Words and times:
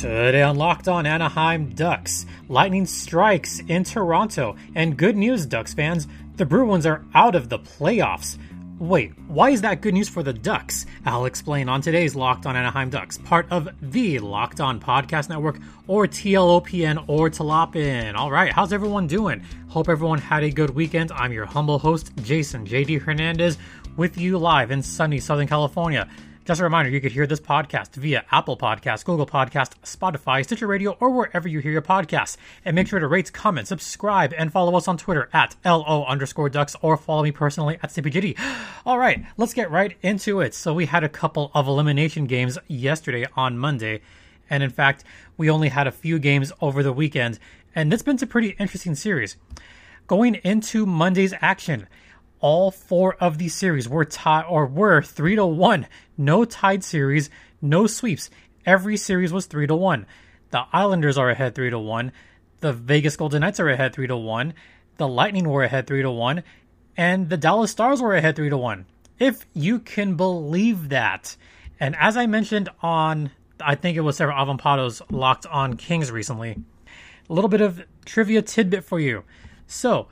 Today 0.00 0.40
on 0.40 0.56
Locked 0.56 0.88
On 0.88 1.04
Anaheim 1.04 1.74
Ducks, 1.74 2.24
lightning 2.48 2.86
strikes 2.86 3.60
in 3.68 3.84
Toronto, 3.84 4.56
and 4.74 4.96
good 4.96 5.14
news, 5.14 5.44
Ducks 5.44 5.74
fans, 5.74 6.08
the 6.36 6.46
Bruins 6.46 6.86
are 6.86 7.04
out 7.12 7.34
of 7.34 7.50
the 7.50 7.58
playoffs. 7.58 8.38
Wait, 8.78 9.12
why 9.28 9.50
is 9.50 9.60
that 9.60 9.82
good 9.82 9.92
news 9.92 10.08
for 10.08 10.22
the 10.22 10.32
Ducks? 10.32 10.86
I'll 11.04 11.26
explain 11.26 11.68
on 11.68 11.82
today's 11.82 12.16
Locked 12.16 12.46
On 12.46 12.56
Anaheim 12.56 12.88
Ducks, 12.88 13.18
part 13.18 13.46
of 13.50 13.68
the 13.82 14.18
Locked 14.20 14.62
On 14.62 14.80
Podcast 14.80 15.28
Network, 15.28 15.58
or 15.86 16.06
TLOPN 16.06 17.04
or 17.06 17.28
Tlopin. 17.28 18.16
All 18.16 18.30
right, 18.30 18.54
how's 18.54 18.72
everyone 18.72 19.06
doing? 19.06 19.44
Hope 19.68 19.90
everyone 19.90 20.18
had 20.18 20.42
a 20.44 20.50
good 20.50 20.70
weekend. 20.70 21.12
I'm 21.12 21.30
your 21.30 21.44
humble 21.44 21.78
host, 21.78 22.10
Jason 22.22 22.66
JD 22.66 23.02
Hernandez, 23.02 23.58
with 23.98 24.16
you 24.16 24.38
live 24.38 24.70
in 24.70 24.82
sunny 24.82 25.20
Southern 25.20 25.46
California. 25.46 26.08
Just 26.50 26.60
a 26.60 26.64
reminder, 26.64 26.90
you 26.90 27.00
could 27.00 27.12
hear 27.12 27.28
this 27.28 27.38
podcast 27.38 27.94
via 27.94 28.24
Apple 28.32 28.56
Podcasts, 28.56 29.04
Google 29.04 29.24
Podcasts, 29.24 29.74
Spotify, 29.84 30.42
Stitcher 30.42 30.66
Radio, 30.66 30.96
or 30.98 31.10
wherever 31.10 31.46
you 31.46 31.60
hear 31.60 31.70
your 31.70 31.80
podcasts. 31.80 32.36
And 32.64 32.74
make 32.74 32.88
sure 32.88 32.98
to 32.98 33.06
rate, 33.06 33.32
comment, 33.32 33.68
subscribe, 33.68 34.34
and 34.36 34.50
follow 34.50 34.76
us 34.76 34.88
on 34.88 34.96
Twitter 34.96 35.28
at 35.32 35.54
LO 35.64 36.04
underscore 36.06 36.48
ducks 36.48 36.74
or 36.82 36.96
follow 36.96 37.22
me 37.22 37.30
personally 37.30 37.78
at 37.84 37.90
CPGD. 37.90 38.36
All 38.84 38.98
right, 38.98 39.24
let's 39.36 39.54
get 39.54 39.70
right 39.70 39.96
into 40.02 40.40
it. 40.40 40.52
So 40.52 40.74
we 40.74 40.86
had 40.86 41.04
a 41.04 41.08
couple 41.08 41.52
of 41.54 41.68
elimination 41.68 42.26
games 42.26 42.58
yesterday 42.66 43.28
on 43.36 43.56
Monday. 43.56 44.00
And 44.50 44.64
in 44.64 44.70
fact, 44.70 45.04
we 45.36 45.48
only 45.48 45.68
had 45.68 45.86
a 45.86 45.92
few 45.92 46.18
games 46.18 46.50
over 46.60 46.82
the 46.82 46.92
weekend. 46.92 47.38
And 47.76 47.94
it's 47.94 48.02
been 48.02 48.18
a 48.20 48.26
pretty 48.26 48.56
interesting 48.58 48.96
series. 48.96 49.36
Going 50.08 50.34
into 50.42 50.84
Monday's 50.84 51.32
action, 51.40 51.86
all 52.40 52.70
four 52.70 53.14
of 53.16 53.38
these 53.38 53.54
series 53.54 53.88
were 53.88 54.04
tied 54.04 54.44
or 54.48 54.66
were 54.66 55.02
three 55.02 55.36
to 55.36 55.46
one. 55.46 55.86
No 56.16 56.44
tied 56.44 56.82
series, 56.82 57.30
no 57.60 57.86
sweeps. 57.86 58.30
Every 58.66 58.96
series 58.96 59.32
was 59.32 59.46
three 59.46 59.66
to 59.66 59.74
one. 59.74 60.06
The 60.50 60.64
Islanders 60.72 61.16
are 61.18 61.30
ahead 61.30 61.54
three 61.54 61.70
to 61.70 61.78
one. 61.78 62.12
The 62.60 62.72
Vegas 62.72 63.16
Golden 63.16 63.40
Knights 63.40 63.60
are 63.60 63.68
ahead 63.68 63.94
three 63.94 64.06
to 64.06 64.16
one. 64.16 64.54
The 64.96 65.08
Lightning 65.08 65.48
were 65.48 65.64
ahead 65.64 65.86
three 65.86 66.02
to 66.02 66.10
one, 66.10 66.42
and 66.96 67.30
the 67.30 67.36
Dallas 67.36 67.70
Stars 67.70 68.02
were 68.02 68.14
ahead 68.14 68.36
three 68.36 68.50
to 68.50 68.58
one. 68.58 68.86
If 69.18 69.46
you 69.54 69.78
can 69.78 70.16
believe 70.16 70.90
that. 70.90 71.36
And 71.78 71.96
as 71.96 72.16
I 72.16 72.26
mentioned 72.26 72.68
on, 72.82 73.30
I 73.60 73.74
think 73.74 73.96
it 73.96 74.00
was 74.00 74.16
Sarah 74.16 74.34
Avampado's 74.34 75.00
Locked 75.10 75.46
on 75.46 75.76
Kings 75.76 76.10
recently, 76.10 76.56
a 77.28 77.32
little 77.32 77.48
bit 77.48 77.60
of 77.60 77.82
trivia 78.04 78.42
tidbit 78.42 78.84
for 78.84 78.98
you. 78.98 79.24
So 79.66 80.08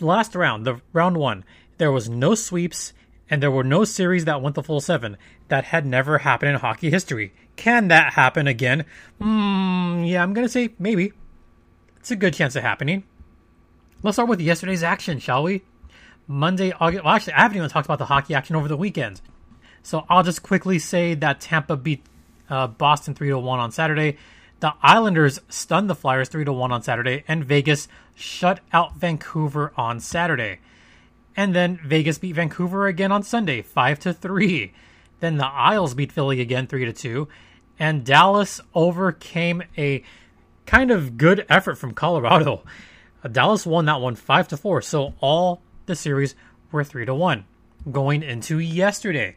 last 0.00 0.34
round, 0.34 0.66
the 0.66 0.80
round 0.92 1.16
one, 1.16 1.44
there 1.78 1.92
was 1.92 2.08
no 2.08 2.34
sweeps 2.34 2.92
and 3.28 3.42
there 3.42 3.50
were 3.50 3.64
no 3.64 3.84
series 3.84 4.24
that 4.24 4.40
went 4.40 4.54
the 4.54 4.62
full 4.62 4.80
seven. 4.80 5.16
That 5.48 5.64
had 5.64 5.86
never 5.86 6.18
happened 6.18 6.50
in 6.50 6.60
hockey 6.60 6.90
history. 6.90 7.32
Can 7.56 7.88
that 7.88 8.14
happen 8.14 8.46
again? 8.46 8.84
Hmm, 9.20 10.04
yeah, 10.04 10.22
I'm 10.22 10.32
gonna 10.32 10.48
say 10.48 10.70
maybe. 10.78 11.12
It's 11.98 12.10
a 12.10 12.16
good 12.16 12.34
chance 12.34 12.54
of 12.56 12.62
happening. 12.62 13.04
Let's 14.02 14.16
start 14.16 14.28
with 14.28 14.40
yesterday's 14.40 14.82
action, 14.82 15.18
shall 15.18 15.42
we? 15.42 15.62
Monday, 16.28 16.72
August. 16.78 17.04
Well, 17.04 17.14
actually, 17.14 17.34
I 17.34 17.42
haven't 17.42 17.56
even 17.56 17.70
talked 17.70 17.86
about 17.86 17.98
the 17.98 18.04
hockey 18.06 18.34
action 18.34 18.56
over 18.56 18.68
the 18.68 18.76
weekend. 18.76 19.20
So 19.82 20.04
I'll 20.08 20.22
just 20.22 20.42
quickly 20.42 20.78
say 20.78 21.14
that 21.14 21.40
Tampa 21.40 21.76
beat 21.76 22.04
uh, 22.50 22.66
Boston 22.66 23.14
3 23.14 23.28
to 23.28 23.38
1 23.38 23.58
on 23.58 23.72
Saturday. 23.72 24.18
The 24.60 24.72
Islanders 24.82 25.40
stunned 25.48 25.90
the 25.90 25.94
Flyers 25.94 26.30
3 26.30 26.46
to 26.46 26.52
1 26.52 26.72
on 26.72 26.82
Saturday, 26.82 27.24
and 27.28 27.44
Vegas 27.44 27.88
shut 28.14 28.60
out 28.72 28.96
Vancouver 28.96 29.72
on 29.76 30.00
Saturday. 30.00 30.60
And 31.36 31.54
then 31.54 31.78
Vegas 31.84 32.16
beat 32.16 32.36
Vancouver 32.36 32.86
again 32.86 33.12
on 33.12 33.22
Sunday, 33.22 33.60
5 33.60 33.98
to 34.00 34.14
3. 34.14 34.72
Then 35.20 35.36
the 35.36 35.46
Isles 35.46 35.92
beat 35.94 36.10
Philly 36.10 36.40
again 36.40 36.66
3 36.66 36.86
to 36.86 36.92
2, 36.92 37.28
and 37.78 38.04
Dallas 38.04 38.60
overcame 38.74 39.62
a 39.76 40.02
kind 40.64 40.90
of 40.90 41.18
good 41.18 41.44
effort 41.50 41.76
from 41.76 41.92
Colorado. 41.92 42.62
Dallas 43.30 43.66
won 43.66 43.84
that 43.84 44.00
one 44.00 44.14
5 44.14 44.48
to 44.48 44.56
4, 44.56 44.80
so 44.80 45.14
all 45.20 45.60
the 45.84 45.96
series 45.96 46.34
were 46.72 46.84
3 46.84 47.04
to 47.04 47.14
1 47.14 47.44
going 47.90 48.22
into 48.22 48.58
yesterday. 48.58 49.36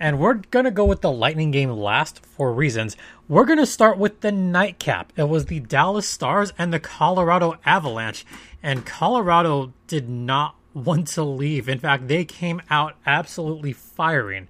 And 0.00 0.18
we're 0.18 0.34
going 0.50 0.64
to 0.64 0.70
go 0.70 0.86
with 0.86 1.02
the 1.02 1.12
Lightning 1.12 1.50
game 1.50 1.70
last 1.70 2.24
for 2.24 2.54
reasons. 2.54 2.96
We're 3.28 3.44
going 3.44 3.58
to 3.58 3.66
start 3.66 3.98
with 3.98 4.22
the 4.22 4.32
nightcap. 4.32 5.12
It 5.14 5.28
was 5.28 5.44
the 5.44 5.60
Dallas 5.60 6.08
Stars 6.08 6.54
and 6.56 6.72
the 6.72 6.80
Colorado 6.80 7.56
Avalanche. 7.66 8.24
And 8.62 8.86
Colorado 8.86 9.74
did 9.86 10.08
not 10.08 10.56
want 10.74 11.08
to 11.08 11.22
leave. 11.22 11.68
In 11.68 11.78
fact, 11.78 12.08
they 12.08 12.24
came 12.24 12.62
out 12.70 12.96
absolutely 13.04 13.74
firing. 13.74 14.48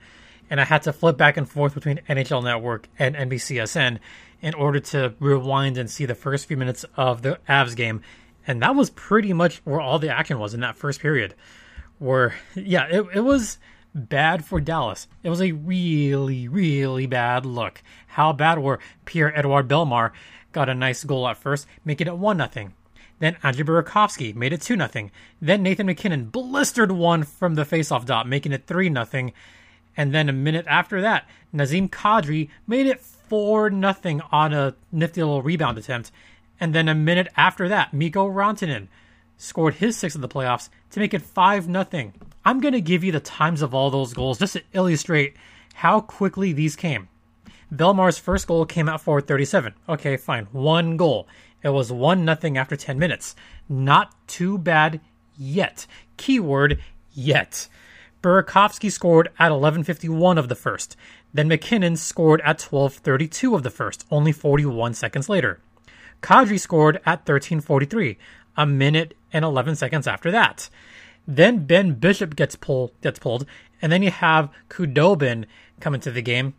And 0.48 0.60
I 0.60 0.64
had 0.64 0.82
to 0.84 0.92
flip 0.92 1.16
back 1.16 1.36
and 1.36 1.50
forth 1.50 1.74
between 1.74 2.00
NHL 2.08 2.44
Network 2.44 2.88
and 2.96 3.16
NBCSN 3.16 3.98
in 4.40 4.54
order 4.54 4.78
to 4.78 5.14
rewind 5.18 5.76
and 5.78 5.90
see 5.90 6.06
the 6.06 6.14
first 6.14 6.46
few 6.46 6.56
minutes 6.56 6.84
of 6.96 7.22
the 7.22 7.40
Avs 7.48 7.74
game. 7.74 8.02
And 8.46 8.62
that 8.62 8.76
was 8.76 8.90
pretty 8.90 9.32
much 9.32 9.60
where 9.64 9.80
all 9.80 9.98
the 9.98 10.14
action 10.14 10.38
was 10.38 10.54
in 10.54 10.60
that 10.60 10.76
first 10.76 11.00
period. 11.00 11.34
Where, 11.98 12.36
yeah, 12.54 12.86
it, 12.86 13.04
it 13.14 13.20
was 13.20 13.58
bad 13.94 14.44
for 14.44 14.60
Dallas. 14.60 15.08
It 15.22 15.30
was 15.30 15.40
a 15.40 15.52
really, 15.52 16.48
really 16.48 17.06
bad 17.06 17.44
look. 17.44 17.82
How 18.08 18.32
bad 18.32 18.58
were 18.58 18.80
Pierre 19.04 19.36
Edouard 19.36 19.68
Bellemare 19.68 20.12
got 20.52 20.68
a 20.68 20.74
nice 20.74 21.04
goal 21.04 21.28
at 21.28 21.36
first, 21.36 21.66
making 21.84 22.06
it 22.06 22.16
1 22.16 22.50
0. 22.52 22.70
Then 23.18 23.36
Andrei 23.42 23.64
Burakovsky 23.64 24.34
made 24.34 24.52
it 24.52 24.62
2 24.62 24.76
0. 24.76 25.10
Then 25.40 25.62
Nathan 25.62 25.86
MacKinnon 25.86 26.26
blistered 26.26 26.92
one 26.92 27.22
from 27.24 27.54
the 27.54 27.64
faceoff 27.64 28.06
dot, 28.06 28.28
making 28.28 28.52
it 28.52 28.66
3 28.66 28.92
0. 28.92 29.30
And 29.96 30.14
then 30.14 30.28
a 30.28 30.32
minute 30.32 30.66
after 30.68 31.00
that, 31.00 31.28
Nazem 31.54 31.90
Kadri 31.90 32.48
made 32.66 32.86
it 32.86 33.00
4 33.00 33.70
0 33.70 34.20
on 34.32 34.52
a 34.52 34.74
nifty 34.90 35.22
little 35.22 35.42
rebound 35.42 35.78
attempt. 35.78 36.10
And 36.58 36.74
then 36.74 36.88
a 36.88 36.94
minute 36.94 37.28
after 37.36 37.68
that, 37.68 37.94
Mikko 37.94 38.28
Rantanen 38.28 38.88
scored 39.40 39.74
his 39.74 39.96
sixth 39.96 40.14
of 40.14 40.22
the 40.22 40.28
playoffs 40.28 40.68
to 40.90 41.00
make 41.00 41.14
it 41.14 41.22
5 41.22 41.64
0. 41.64 42.12
I'm 42.44 42.60
going 42.60 42.74
to 42.74 42.80
give 42.80 43.02
you 43.02 43.12
the 43.12 43.20
times 43.20 43.62
of 43.62 43.74
all 43.74 43.90
those 43.90 44.14
goals 44.14 44.38
just 44.38 44.52
to 44.54 44.62
illustrate 44.72 45.34
how 45.74 46.00
quickly 46.00 46.52
these 46.52 46.76
came. 46.76 47.08
Bellemare's 47.72 48.18
first 48.18 48.46
goal 48.46 48.66
came 48.66 48.88
at 48.88 49.00
437. 49.00 49.74
Okay, 49.88 50.16
fine. 50.16 50.46
One 50.52 50.96
goal. 50.96 51.28
It 51.62 51.70
was 51.70 51.92
1 51.92 52.24
nothing 52.24 52.58
after 52.58 52.76
10 52.76 52.98
minutes. 52.98 53.36
Not 53.68 54.14
too 54.26 54.58
bad 54.58 55.00
yet. 55.36 55.86
Keyword 56.16 56.80
yet. 57.12 57.68
Burakovsky 58.22 58.92
scored 58.92 59.30
at 59.38 59.50
11:51 59.50 60.36
of 60.36 60.48
the 60.48 60.54
first. 60.54 60.96
Then 61.32 61.48
MacKinnon 61.48 61.96
scored 61.96 62.42
at 62.42 62.58
12:32 62.58 63.54
of 63.54 63.62
the 63.62 63.70
first, 63.70 64.04
only 64.10 64.32
41 64.32 64.92
seconds 64.92 65.28
later. 65.28 65.60
Kadri 66.20 66.60
scored 66.60 67.00
at 67.06 67.24
13:43, 67.24 68.18
a 68.56 68.66
minute 68.66 69.14
and 69.32 69.44
11 69.44 69.76
seconds 69.76 70.06
after 70.06 70.30
that. 70.30 70.68
Then 71.26 71.66
Ben 71.66 71.94
Bishop 71.94 72.34
gets 72.36 72.56
pulled, 72.56 72.92
gets 73.02 73.18
pulled, 73.18 73.46
and 73.80 73.92
then 73.92 74.02
you 74.02 74.10
have 74.10 74.50
Khudobin 74.68 75.46
come 75.80 75.94
into 75.94 76.10
the 76.10 76.22
game, 76.22 76.54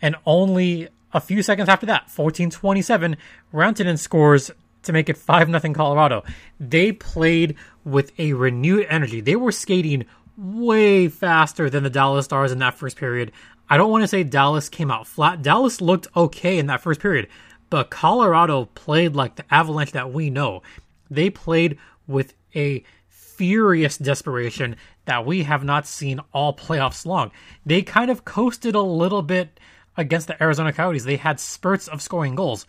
and 0.00 0.16
only 0.26 0.88
a 1.12 1.20
few 1.20 1.42
seconds 1.42 1.68
after 1.68 1.86
that, 1.86 2.08
14:27, 2.08 3.16
Rantanen 3.52 3.98
scores 3.98 4.50
to 4.82 4.92
make 4.92 5.08
it 5.08 5.16
5 5.16 5.48
0 5.48 5.74
Colorado. 5.74 6.24
They 6.58 6.92
played 6.92 7.56
with 7.84 8.12
a 8.18 8.32
renewed 8.32 8.86
energy. 8.88 9.20
They 9.20 9.36
were 9.36 9.52
skating 9.52 10.06
way 10.36 11.08
faster 11.08 11.68
than 11.68 11.84
the 11.84 11.90
Dallas 11.90 12.24
Stars 12.24 12.52
in 12.52 12.58
that 12.58 12.74
first 12.74 12.96
period. 12.96 13.32
I 13.68 13.76
don't 13.76 13.90
want 13.90 14.02
to 14.02 14.08
say 14.08 14.24
Dallas 14.24 14.68
came 14.68 14.90
out 14.90 15.06
flat. 15.06 15.42
Dallas 15.42 15.80
looked 15.80 16.08
okay 16.16 16.58
in 16.58 16.66
that 16.66 16.80
first 16.80 17.00
period, 17.00 17.28
but 17.70 17.90
Colorado 17.90 18.66
played 18.74 19.14
like 19.14 19.36
the 19.36 19.44
Avalanche 19.54 19.92
that 19.92 20.12
we 20.12 20.30
know. 20.30 20.62
They 21.10 21.30
played 21.30 21.78
with 22.06 22.34
a 22.54 22.84
furious 23.08 23.98
desperation 23.98 24.76
that 25.04 25.26
we 25.26 25.42
have 25.42 25.64
not 25.64 25.86
seen 25.86 26.20
all 26.32 26.54
playoffs 26.54 27.06
long. 27.06 27.30
They 27.64 27.82
kind 27.82 28.10
of 28.10 28.24
coasted 28.24 28.74
a 28.74 28.82
little 28.82 29.22
bit 29.22 29.58
against 29.96 30.26
the 30.26 30.40
Arizona 30.42 30.72
Coyotes. 30.72 31.04
They 31.04 31.16
had 31.16 31.40
spurts 31.40 31.88
of 31.88 32.02
scoring 32.02 32.34
goals, 32.34 32.66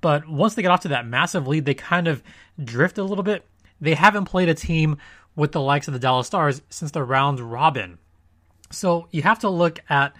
but 0.00 0.28
once 0.28 0.54
they 0.54 0.62
get 0.62 0.70
off 0.70 0.80
to 0.80 0.88
that 0.88 1.06
massive 1.06 1.46
lead, 1.46 1.64
they 1.64 1.74
kind 1.74 2.06
of 2.06 2.22
drifted 2.62 3.02
a 3.02 3.04
little 3.04 3.24
bit. 3.24 3.44
They 3.80 3.94
haven't 3.94 4.26
played 4.26 4.48
a 4.48 4.54
team 4.54 4.98
with 5.36 5.52
the 5.52 5.60
likes 5.60 5.88
of 5.88 5.94
the 5.94 6.00
Dallas 6.00 6.26
Stars 6.26 6.62
since 6.70 6.90
the 6.90 7.02
round 7.02 7.40
robin. 7.40 7.98
So 8.70 9.08
you 9.10 9.22
have 9.22 9.40
to 9.40 9.50
look 9.50 9.80
at 9.88 10.14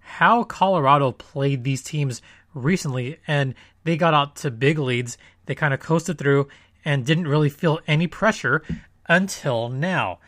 how 0.00 0.44
Colorado 0.44 1.12
played 1.12 1.64
these 1.64 1.82
teams 1.82 2.22
recently, 2.54 3.18
and 3.26 3.54
they 3.84 3.96
got 3.96 4.14
out 4.14 4.36
to 4.36 4.50
big 4.50 4.78
leads. 4.78 5.18
They 5.46 5.54
kind 5.54 5.74
of 5.74 5.80
coasted 5.80 6.18
through 6.18 6.48
and 6.86 7.04
didn't 7.04 7.28
really 7.28 7.50
feel 7.50 7.80
any 7.86 8.06
pressure 8.06 8.62
until 9.06 9.68
now. 9.68 10.20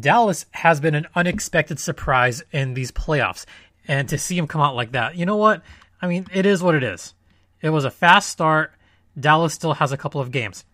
Dallas 0.00 0.46
has 0.52 0.80
been 0.80 0.94
an 0.94 1.06
unexpected 1.14 1.78
surprise 1.78 2.42
in 2.50 2.74
these 2.74 2.90
playoffs. 2.90 3.44
And 3.86 4.08
to 4.08 4.18
see 4.18 4.36
him 4.36 4.46
come 4.46 4.62
out 4.62 4.74
like 4.74 4.92
that, 4.92 5.16
you 5.16 5.26
know 5.26 5.36
what? 5.36 5.62
I 6.00 6.08
mean, 6.08 6.26
it 6.32 6.46
is 6.46 6.62
what 6.62 6.74
it 6.74 6.82
is. 6.82 7.14
It 7.60 7.70
was 7.70 7.84
a 7.84 7.90
fast 7.90 8.30
start. 8.30 8.72
Dallas 9.18 9.52
still 9.52 9.74
has 9.74 9.92
a 9.92 9.96
couple 9.96 10.20
of 10.20 10.30
games. 10.30 10.64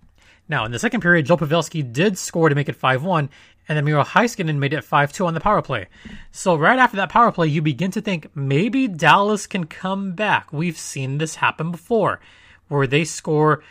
Now, 0.49 0.65
in 0.65 0.73
the 0.73 0.79
second 0.79 1.01
period, 1.01 1.27
Joe 1.27 1.37
Pavelski 1.37 1.93
did 1.93 2.17
score 2.17 2.49
to 2.49 2.55
make 2.55 2.69
it 2.69 2.77
5 2.77 3.03
1, 3.03 3.31
and 3.69 3.77
then 3.77 3.85
Miro 3.85 4.05
Heiskanen 4.05 4.59
made 4.59 4.75
it 4.75 4.85
5 4.85 5.13
2 5.13 5.27
on 5.27 5.35
the 5.35 5.41
power 5.41 5.63
play. 5.63 5.89
So, 6.33 6.55
right 6.55 6.79
after 6.79 6.99
that 6.99 7.09
power 7.09 7.33
play, 7.33 7.47
you 7.47 7.63
begin 7.63 7.91
to 7.93 8.03
think 8.03 8.29
maybe 8.37 8.87
Dallas 8.87 9.47
can 9.47 9.65
come 9.65 10.13
back. 10.13 10.53
We've 10.53 10.77
seen 10.77 11.17
this 11.17 11.37
happen 11.37 11.71
before, 11.71 12.21
where 12.69 12.87
they 12.87 13.05
score 13.05 13.63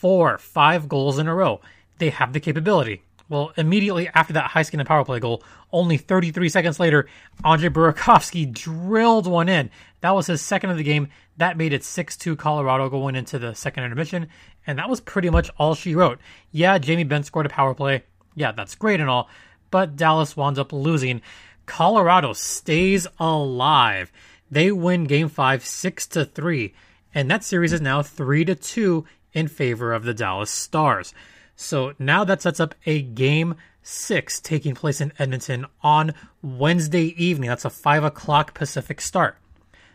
four, 0.00 0.38
five 0.38 0.88
goals 0.88 1.18
in 1.18 1.28
a 1.28 1.34
row. 1.34 1.60
They 1.98 2.10
have 2.10 2.32
the 2.32 2.40
capability. 2.40 3.02
Well, 3.28 3.52
immediately 3.56 4.08
after 4.08 4.32
that 4.32 4.50
Heiskanen 4.50 4.86
power 4.86 5.04
play 5.04 5.20
goal, 5.20 5.44
only 5.72 5.98
33 5.98 6.48
seconds 6.48 6.80
later, 6.80 7.06
Andre 7.44 7.68
Burakovsky 7.68 8.50
drilled 8.50 9.26
one 9.26 9.48
in. 9.48 9.70
That 10.00 10.14
was 10.14 10.26
his 10.26 10.40
second 10.40 10.70
of 10.70 10.78
the 10.78 10.82
game. 10.82 11.08
That 11.36 11.56
made 11.56 11.72
it 11.72 11.84
6 11.84 12.16
2 12.16 12.34
Colorado 12.34 12.88
going 12.88 13.14
into 13.14 13.38
the 13.38 13.54
second 13.54 13.84
intermission. 13.84 14.26
And 14.66 14.78
that 14.78 14.88
was 14.88 15.00
pretty 15.00 15.30
much 15.30 15.50
all 15.58 15.74
she 15.74 15.94
wrote. 15.94 16.18
Yeah, 16.50 16.78
Jamie 16.78 17.04
Benn 17.04 17.22
scored 17.22 17.46
a 17.46 17.50
power 17.50 17.74
play. 17.74 18.02
Yeah, 18.34 18.52
that's 18.52 18.74
great 18.74 19.00
and 19.00 19.08
all. 19.08 19.28
But 19.70 19.96
Dallas 19.96 20.36
winds 20.36 20.58
up 20.58 20.72
losing. 20.72 21.22
Colorado 21.66 22.32
stays 22.32 23.06
alive. 23.20 24.10
They 24.50 24.72
win 24.72 25.04
game 25.04 25.28
five, 25.28 25.64
6 25.64 26.06
to 26.08 26.24
3. 26.24 26.74
And 27.14 27.30
that 27.30 27.44
series 27.44 27.72
is 27.72 27.80
now 27.80 28.02
3 28.02 28.44
to 28.46 28.54
2 28.56 29.04
in 29.32 29.48
favor 29.48 29.92
of 29.92 30.04
the 30.04 30.14
Dallas 30.14 30.50
Stars. 30.50 31.14
So 31.56 31.92
now 31.98 32.24
that 32.24 32.42
sets 32.42 32.60
up 32.60 32.74
a 32.86 33.02
game 33.02 33.56
six 33.82 34.40
taking 34.40 34.74
place 34.74 35.00
in 35.00 35.12
Edmonton 35.18 35.66
on 35.82 36.14
Wednesday 36.42 37.14
evening. 37.22 37.48
That's 37.48 37.64
a 37.64 37.70
five 37.70 38.04
o'clock 38.04 38.54
Pacific 38.54 39.00
start. 39.00 39.36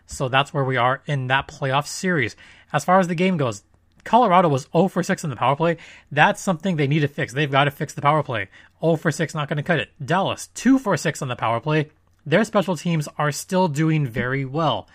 So 0.05 0.29
that's 0.29 0.53
where 0.53 0.63
we 0.63 0.77
are 0.77 1.01
in 1.05 1.27
that 1.27 1.47
playoff 1.47 1.87
series. 1.87 2.35
As 2.71 2.85
far 2.85 2.99
as 2.99 3.07
the 3.07 3.15
game 3.15 3.37
goes, 3.37 3.63
Colorado 4.03 4.47
was 4.47 4.67
0 4.71 4.87
for 4.87 5.01
6 5.01 5.23
in 5.23 5.29
the 5.31 5.35
power 5.35 5.55
play. 5.55 5.77
That's 6.11 6.39
something 6.39 6.75
they 6.75 6.87
need 6.87 6.99
to 6.99 7.07
fix. 7.07 7.33
They've 7.33 7.51
got 7.51 7.63
to 7.63 7.71
fix 7.71 7.93
the 7.93 8.01
power 8.01 8.21
play. 8.21 8.49
0 8.79 8.97
for 8.97 9.11
6, 9.11 9.33
not 9.33 9.49
going 9.49 9.57
to 9.57 9.63
cut 9.63 9.79
it. 9.79 9.89
Dallas, 10.03 10.47
2 10.53 10.77
for 10.77 10.95
6 10.95 11.21
on 11.21 11.27
the 11.27 11.35
power 11.35 11.59
play. 11.59 11.89
Their 12.25 12.43
special 12.43 12.77
teams 12.77 13.09
are 13.17 13.31
still 13.31 13.67
doing 13.67 14.05
very 14.05 14.45
well. 14.45 14.87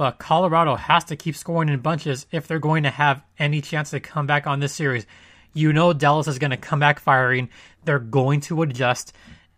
But 0.00 0.18
Colorado 0.18 0.76
has 0.76 1.04
to 1.04 1.16
keep 1.16 1.36
scoring 1.36 1.68
in 1.68 1.80
bunches 1.80 2.26
if 2.30 2.48
they're 2.48 2.58
going 2.58 2.84
to 2.84 2.90
have 2.90 3.22
any 3.38 3.60
chance 3.60 3.90
to 3.90 4.00
come 4.00 4.26
back 4.26 4.46
on 4.46 4.58
this 4.58 4.72
series. 4.72 5.04
You 5.52 5.74
know 5.74 5.92
Dallas 5.92 6.26
is 6.26 6.38
going 6.38 6.52
to 6.52 6.56
come 6.56 6.80
back 6.80 6.98
firing. 6.98 7.50
They're 7.84 7.98
going 7.98 8.40
to 8.40 8.62
adjust 8.62 9.12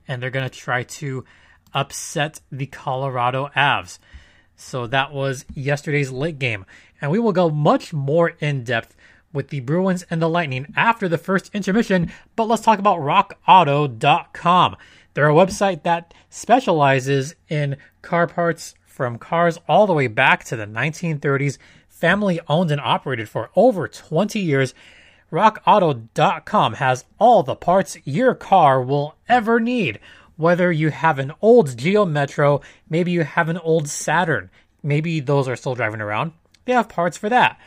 and 0.08 0.20
they're 0.20 0.30
going 0.30 0.50
to 0.50 0.58
try 0.58 0.82
to 0.82 1.24
upset 1.72 2.40
the 2.50 2.66
Colorado 2.66 3.50
Avs. 3.54 4.00
So 4.56 4.88
that 4.88 5.12
was 5.12 5.44
yesterday's 5.54 6.10
late 6.10 6.40
game. 6.40 6.66
And 7.00 7.12
we 7.12 7.20
will 7.20 7.30
go 7.30 7.48
much 7.48 7.92
more 7.92 8.30
in 8.40 8.64
depth 8.64 8.96
with 9.32 9.50
the 9.50 9.60
Bruins 9.60 10.04
and 10.10 10.20
the 10.20 10.28
Lightning 10.28 10.72
after 10.74 11.08
the 11.08 11.18
first 11.18 11.54
intermission. 11.54 12.10
But 12.34 12.48
let's 12.48 12.62
talk 12.62 12.80
about 12.80 12.98
rockauto.com. 12.98 14.76
They're 15.14 15.30
a 15.30 15.34
website 15.34 15.84
that 15.84 16.12
specializes 16.30 17.36
in 17.48 17.76
car 18.02 18.26
parts 18.26 18.74
from 18.92 19.18
cars 19.18 19.58
all 19.66 19.86
the 19.86 19.94
way 19.94 20.06
back 20.06 20.44
to 20.44 20.54
the 20.54 20.66
1930s, 20.66 21.56
family 21.88 22.38
owned 22.46 22.70
and 22.70 22.80
operated 22.80 23.28
for 23.28 23.50
over 23.56 23.88
20 23.88 24.38
years. 24.38 24.74
RockAuto.com 25.32 26.74
has 26.74 27.06
all 27.18 27.42
the 27.42 27.56
parts 27.56 27.96
your 28.04 28.34
car 28.34 28.82
will 28.82 29.16
ever 29.28 29.58
need. 29.58 29.98
Whether 30.36 30.70
you 30.70 30.90
have 30.90 31.18
an 31.18 31.32
old 31.40 31.76
Geo 31.78 32.04
Metro, 32.04 32.60
maybe 32.90 33.12
you 33.12 33.22
have 33.22 33.48
an 33.48 33.58
old 33.58 33.88
Saturn, 33.88 34.50
maybe 34.82 35.20
those 35.20 35.48
are 35.48 35.56
still 35.56 35.74
driving 35.74 36.00
around, 36.00 36.32
they 36.66 36.72
have 36.74 36.88
parts 36.88 37.16
for 37.16 37.30
that. 37.30 37.58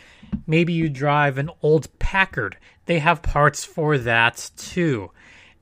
Maybe 0.45 0.74
you 0.74 0.89
drive 0.89 1.38
an 1.38 1.50
old 1.63 1.88
Packard, 1.98 2.57
they 2.86 3.00
have 3.00 3.24
parts 3.24 3.66
for 3.66 3.98
that 3.98 4.51
too. 4.57 5.12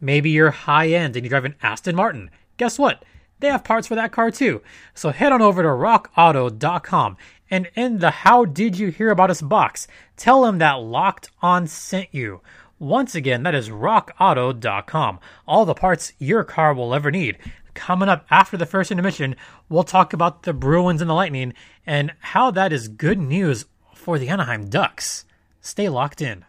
Maybe 0.02 0.32
you're 0.32 0.52
high 0.52 0.90
end 0.90 1.16
and 1.16 1.26
you 1.26 1.30
drive 1.30 1.46
an 1.46 1.56
Aston 1.64 1.96
Martin. 1.96 2.30
Guess 2.58 2.78
what? 2.78 3.06
They 3.44 3.50
have 3.50 3.66
parts 3.66 3.88
for 3.88 3.96
that 3.96 4.14
car 4.14 4.32
too. 4.32 4.62
So 4.94 5.10
head 5.10 5.34
on 5.34 5.42
over 5.42 5.62
to 5.64 5.68
rockauto.com 5.68 7.18
and 7.52 7.70
in 7.76 8.00
the 8.00 8.10
How 8.10 8.46
Did 8.46 8.80
You 8.80 8.88
Hear 8.88 9.10
About 9.10 9.30
Us 9.30 9.42
box, 9.42 9.86
tell 10.16 10.44
them 10.44 10.60
that 10.60 10.76
Locked 10.76 11.30
On 11.42 11.68
sent 11.68 12.08
you. 12.14 12.40
Once 12.80 13.16
again, 13.16 13.44
that 13.44 13.54
is 13.54 13.68
rockauto.com. 13.68 15.20
All 15.46 15.66
the 15.66 15.74
parts 15.74 16.14
your 16.20 16.46
car 16.46 16.74
will 16.74 16.96
ever 16.96 17.12
need. 17.12 17.38
Coming 17.74 18.08
up 18.08 18.26
after 18.32 18.56
the 18.56 18.66
first 18.66 18.92
intermission, 18.92 19.36
we'll 19.68 19.84
talk 19.84 20.14
about 20.14 20.44
the 20.44 20.54
Bruins 20.54 21.02
and 21.02 21.10
the 21.10 21.14
Lightning 21.14 21.54
and 21.86 22.14
how 22.20 22.50
that 22.52 22.72
is 22.72 22.88
good 22.88 23.20
news 23.20 23.66
for 23.94 24.18
the 24.18 24.30
Anaheim 24.30 24.70
Ducks. 24.70 25.26
Stay 25.60 25.90
locked 25.90 26.22
in. 26.22 26.46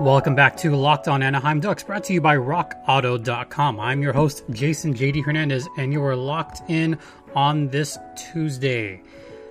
Welcome 0.00 0.34
back 0.34 0.56
to 0.56 0.74
Locked 0.74 1.08
On 1.08 1.22
Anaheim 1.22 1.60
Ducks, 1.60 1.82
brought 1.82 2.04
to 2.04 2.14
you 2.14 2.22
by 2.22 2.34
RockAuto.com. 2.34 3.78
I'm 3.78 4.00
your 4.00 4.14
host, 4.14 4.44
Jason 4.48 4.94
JD 4.94 5.22
Hernandez, 5.22 5.68
and 5.76 5.92
you 5.92 6.02
are 6.02 6.16
locked 6.16 6.62
in 6.70 6.98
on 7.34 7.68
this 7.68 7.98
Tuesday. 8.16 9.02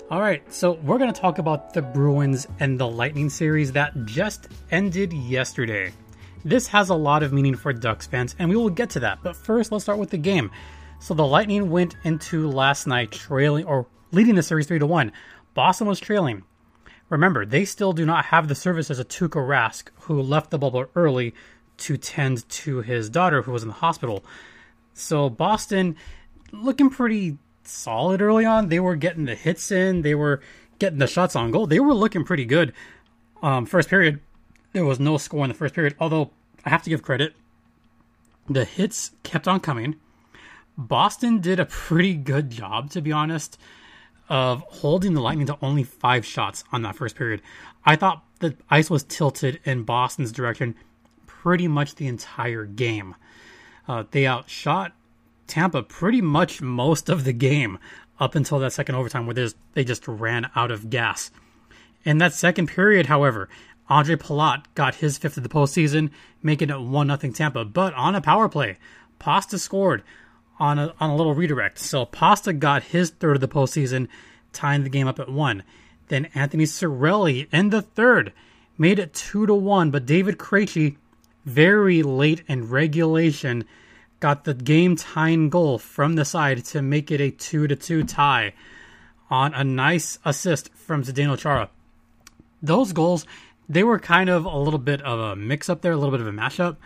All 0.09 0.19
right, 0.19 0.41
so 0.51 0.71
we're 0.81 0.97
going 0.97 1.13
to 1.13 1.21
talk 1.21 1.37
about 1.37 1.75
the 1.75 1.83
Bruins 1.83 2.47
and 2.59 2.79
the 2.79 2.87
Lightning 2.87 3.29
series 3.29 3.73
that 3.73 3.93
just 4.05 4.47
ended 4.71 5.13
yesterday. 5.13 5.91
This 6.43 6.65
has 6.69 6.89
a 6.89 6.95
lot 6.95 7.21
of 7.21 7.31
meaning 7.31 7.55
for 7.55 7.71
Ducks 7.71 8.07
fans, 8.07 8.35
and 8.39 8.49
we 8.49 8.55
will 8.55 8.71
get 8.71 8.89
to 8.89 9.01
that. 9.01 9.19
But 9.21 9.35
first, 9.35 9.71
let's 9.71 9.83
start 9.83 9.99
with 9.99 10.09
the 10.09 10.17
game. 10.17 10.49
So 10.99 11.13
the 11.13 11.27
Lightning 11.27 11.69
went 11.69 11.95
into 12.05 12.49
last 12.49 12.87
night 12.87 13.11
trailing 13.11 13.65
or 13.65 13.85
leading 14.11 14.33
the 14.33 14.41
series 14.41 14.65
3 14.65 14.79
to 14.79 14.87
1. 14.87 15.11
Boston 15.53 15.85
was 15.85 15.99
trailing. 15.99 16.43
Remember, 17.09 17.45
they 17.45 17.65
still 17.65 17.93
do 17.93 18.05
not 18.05 18.25
have 18.25 18.47
the 18.47 18.55
services 18.55 18.99
of 18.99 19.07
Tuukka 19.07 19.45
Rask, 19.45 19.89
who 20.01 20.21
left 20.21 20.51
the 20.51 20.59
bubble 20.59 20.85
early 20.95 21.33
to 21.77 21.97
tend 21.97 22.47
to 22.49 22.81
his 22.81 23.09
daughter 23.09 23.41
who 23.41 23.51
was 23.51 23.63
in 23.63 23.69
the 23.69 23.75
hospital. 23.75 24.23
So 24.93 25.29
Boston 25.29 25.95
looking 26.51 26.89
pretty 26.89 27.37
solid 27.63 28.21
early 28.21 28.45
on. 28.45 28.69
They 28.69 28.79
were 28.79 28.95
getting 28.95 29.25
the 29.25 29.35
hits 29.35 29.71
in, 29.71 30.01
they 30.01 30.13
were 30.13 30.41
getting 30.77 30.99
the 30.99 31.07
shots 31.07 31.35
on 31.35 31.51
goal. 31.51 31.67
They 31.67 31.79
were 31.79 31.93
looking 31.93 32.23
pretty 32.23 32.45
good. 32.45 32.73
Um, 33.41 33.65
first 33.65 33.89
period, 33.89 34.19
there 34.73 34.85
was 34.85 34.99
no 34.99 35.17
score 35.17 35.43
in 35.45 35.49
the 35.49 35.55
first 35.55 35.73
period, 35.73 35.95
although 35.99 36.31
I 36.65 36.69
have 36.69 36.83
to 36.83 36.89
give 36.89 37.01
credit. 37.01 37.33
The 38.47 38.65
hits 38.65 39.11
kept 39.23 39.47
on 39.47 39.61
coming. 39.61 39.95
Boston 40.77 41.39
did 41.39 41.59
a 41.59 41.65
pretty 41.65 42.13
good 42.13 42.49
job, 42.49 42.89
to 42.91 43.01
be 43.01 43.11
honest 43.11 43.57
of 44.29 44.61
holding 44.61 45.13
the 45.13 45.21
Lightning 45.21 45.47
to 45.47 45.57
only 45.61 45.83
five 45.83 46.25
shots 46.25 46.63
on 46.71 46.83
that 46.83 46.95
first 46.95 47.15
period. 47.15 47.41
I 47.85 47.95
thought 47.95 48.23
the 48.39 48.55
ice 48.69 48.89
was 48.89 49.03
tilted 49.03 49.59
in 49.65 49.83
Boston's 49.83 50.31
direction 50.31 50.75
pretty 51.25 51.67
much 51.67 51.95
the 51.95 52.07
entire 52.07 52.65
game. 52.65 53.15
Uh, 53.87 54.03
they 54.11 54.27
outshot 54.27 54.93
Tampa 55.47 55.81
pretty 55.81 56.21
much 56.21 56.61
most 56.61 57.09
of 57.09 57.23
the 57.23 57.33
game 57.33 57.79
up 58.19 58.35
until 58.35 58.59
that 58.59 58.73
second 58.73 58.95
overtime 58.95 59.25
where 59.25 59.49
they 59.73 59.83
just 59.83 60.07
ran 60.07 60.51
out 60.55 60.71
of 60.71 60.89
gas. 60.89 61.31
In 62.03 62.19
that 62.19 62.33
second 62.33 62.67
period, 62.67 63.07
however, 63.07 63.49
Ondrej 63.89 64.17
Palat 64.17 64.65
got 64.75 64.95
his 64.95 65.17
fifth 65.17 65.37
of 65.37 65.43
the 65.43 65.49
postseason, 65.49 66.11
making 66.43 66.69
it 66.69 66.79
1 66.79 67.19
0 67.19 67.33
Tampa. 67.33 67.65
But 67.65 67.93
on 67.95 68.15
a 68.15 68.21
power 68.21 68.47
play, 68.47 68.77
Pasta 69.17 69.57
scored 69.57 70.03
on 70.59 70.77
a, 70.77 70.93
on 70.99 71.09
a 71.09 71.15
little 71.15 71.33
redirect. 71.33 71.79
So 71.79 72.05
Pasta 72.05 72.53
got 72.53 72.83
his 72.83 73.09
third 73.09 73.35
of 73.37 73.41
the 73.41 73.47
postseason, 73.47 74.07
tying 74.51 74.83
the 74.83 74.89
game 74.89 75.07
up 75.07 75.19
at 75.19 75.29
one. 75.29 75.63
Then 76.09 76.29
Anthony 76.35 76.65
Cirelli 76.65 77.47
in 77.51 77.69
the 77.69 77.81
third 77.81 78.33
made 78.77 78.99
it 78.99 79.13
two 79.13 79.45
to 79.45 79.53
one, 79.53 79.91
but 79.91 80.05
David 80.05 80.37
Krejci, 80.37 80.97
very 81.45 82.03
late 82.03 82.43
in 82.47 82.69
regulation, 82.69 83.65
got 84.19 84.43
the 84.43 84.53
game 84.53 84.95
tying 84.95 85.49
goal 85.49 85.77
from 85.77 86.15
the 86.15 86.25
side 86.25 86.65
to 86.65 86.81
make 86.81 87.11
it 87.11 87.21
a 87.21 87.31
two 87.31 87.67
to 87.67 87.75
two 87.75 88.03
tie 88.03 88.53
on 89.29 89.53
a 89.53 89.63
nice 89.63 90.17
assist 90.25 90.73
from 90.73 91.03
Zdeno 91.03 91.37
Chara. 91.37 91.69
Those 92.61 92.91
goals, 92.91 93.25
they 93.69 93.83
were 93.83 93.99
kind 93.99 94.29
of 94.29 94.45
a 94.45 94.57
little 94.57 94.79
bit 94.79 95.01
of 95.03 95.19
a 95.19 95.35
mix 95.35 95.69
up 95.69 95.81
there, 95.81 95.91
a 95.91 95.97
little 95.97 96.11
bit 96.11 96.21
of 96.21 96.27
a 96.27 96.31
mashup. 96.31 96.77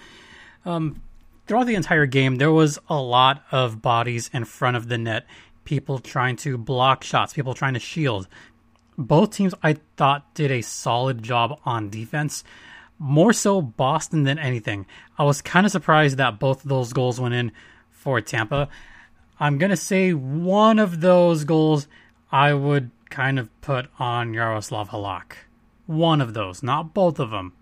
Um, 0.65 1.01
throughout 1.47 1.67
the 1.67 1.75
entire 1.75 2.05
game, 2.05 2.35
there 2.35 2.51
was 2.51 2.79
a 2.89 3.01
lot 3.01 3.43
of 3.51 3.81
bodies 3.81 4.29
in 4.33 4.45
front 4.45 4.77
of 4.77 4.87
the 4.87 4.97
net, 4.97 5.25
people 5.65 5.99
trying 5.99 6.35
to 6.37 6.57
block 6.57 7.03
shots, 7.03 7.33
people 7.33 7.53
trying 7.53 7.73
to 7.73 7.79
shield. 7.79 8.27
Both 8.97 9.31
teams, 9.31 9.53
I 9.63 9.77
thought, 9.97 10.33
did 10.35 10.51
a 10.51 10.61
solid 10.61 11.23
job 11.23 11.59
on 11.65 11.89
defense. 11.89 12.43
More 12.99 13.33
so 13.33 13.61
Boston 13.61 14.23
than 14.23 14.37
anything. 14.37 14.85
I 15.17 15.23
was 15.23 15.41
kind 15.41 15.65
of 15.65 15.71
surprised 15.71 16.17
that 16.17 16.39
both 16.39 16.63
of 16.63 16.69
those 16.69 16.93
goals 16.93 17.19
went 17.19 17.33
in 17.33 17.51
for 17.89 18.21
Tampa. 18.21 18.69
I'm 19.39 19.57
going 19.57 19.71
to 19.71 19.77
say 19.77 20.13
one 20.13 20.79
of 20.79 21.01
those 21.01 21.43
goals 21.43 21.87
I 22.31 22.53
would 22.53 22.91
kind 23.09 23.39
of 23.39 23.49
put 23.61 23.87
on 23.99 24.33
Yaroslav 24.33 24.89
Halak. 24.89 25.33
One 25.85 26.21
of 26.21 26.33
those, 26.33 26.63
not 26.63 26.93
both 26.93 27.19
of 27.19 27.31
them. 27.31 27.53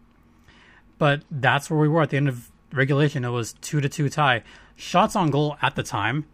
But 0.97 1.23
that's 1.31 1.69
where 1.69 1.79
we 1.79 1.87
were 1.87 2.03
at 2.03 2.11
the 2.11 2.17
end 2.17 2.29
of 2.29 2.50
regulation, 2.73 3.25
it 3.25 3.29
was 3.29 3.53
two 3.53 3.81
to 3.81 3.89
two 3.89 4.09
tie. 4.09 4.43
Shots 4.75 5.15
on 5.15 5.29
goal 5.29 5.57
at 5.61 5.75
the 5.75 5.83
time, 5.83 6.25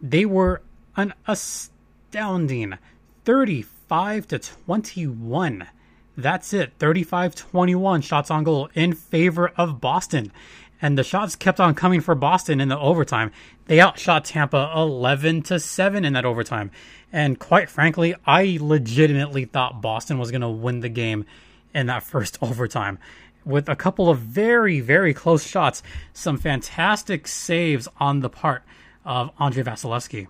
they 0.00 0.24
were 0.24 0.62
an 0.96 1.14
astounding 1.26 2.78
35 3.24 4.28
to 4.28 4.38
21. 4.38 5.68
That's 6.16 6.52
it. 6.52 6.72
35 6.78 7.34
21 7.34 8.02
shots 8.02 8.30
on 8.30 8.44
goal 8.44 8.68
in 8.74 8.92
favor 8.92 9.52
of 9.56 9.80
Boston. 9.80 10.32
And 10.80 10.98
the 10.98 11.04
shots 11.04 11.36
kept 11.36 11.60
on 11.60 11.74
coming 11.74 12.00
for 12.00 12.14
Boston 12.14 12.60
in 12.60 12.68
the 12.68 12.78
overtime. 12.78 13.30
They 13.66 13.80
outshot 13.80 14.24
Tampa 14.24 14.72
11 14.74 15.42
to 15.42 15.60
7 15.60 16.04
in 16.04 16.12
that 16.14 16.24
overtime. 16.24 16.72
And 17.12 17.38
quite 17.38 17.70
frankly, 17.70 18.16
I 18.26 18.58
legitimately 18.60 19.44
thought 19.44 19.80
Boston 19.80 20.18
was 20.18 20.32
going 20.32 20.40
to 20.40 20.48
win 20.48 20.80
the 20.80 20.88
game 20.88 21.24
in 21.72 21.86
that 21.86 22.02
first 22.02 22.36
overtime 22.42 22.98
with 23.44 23.68
a 23.68 23.76
couple 23.76 24.08
of 24.08 24.18
very, 24.18 24.80
very 24.80 25.14
close 25.14 25.46
shots, 25.46 25.82
some 26.12 26.36
fantastic 26.36 27.26
saves 27.26 27.88
on 27.98 28.20
the 28.20 28.30
part 28.30 28.62
of 29.04 29.30
Andrei 29.38 29.62
Vasilevskiy. 29.62 30.28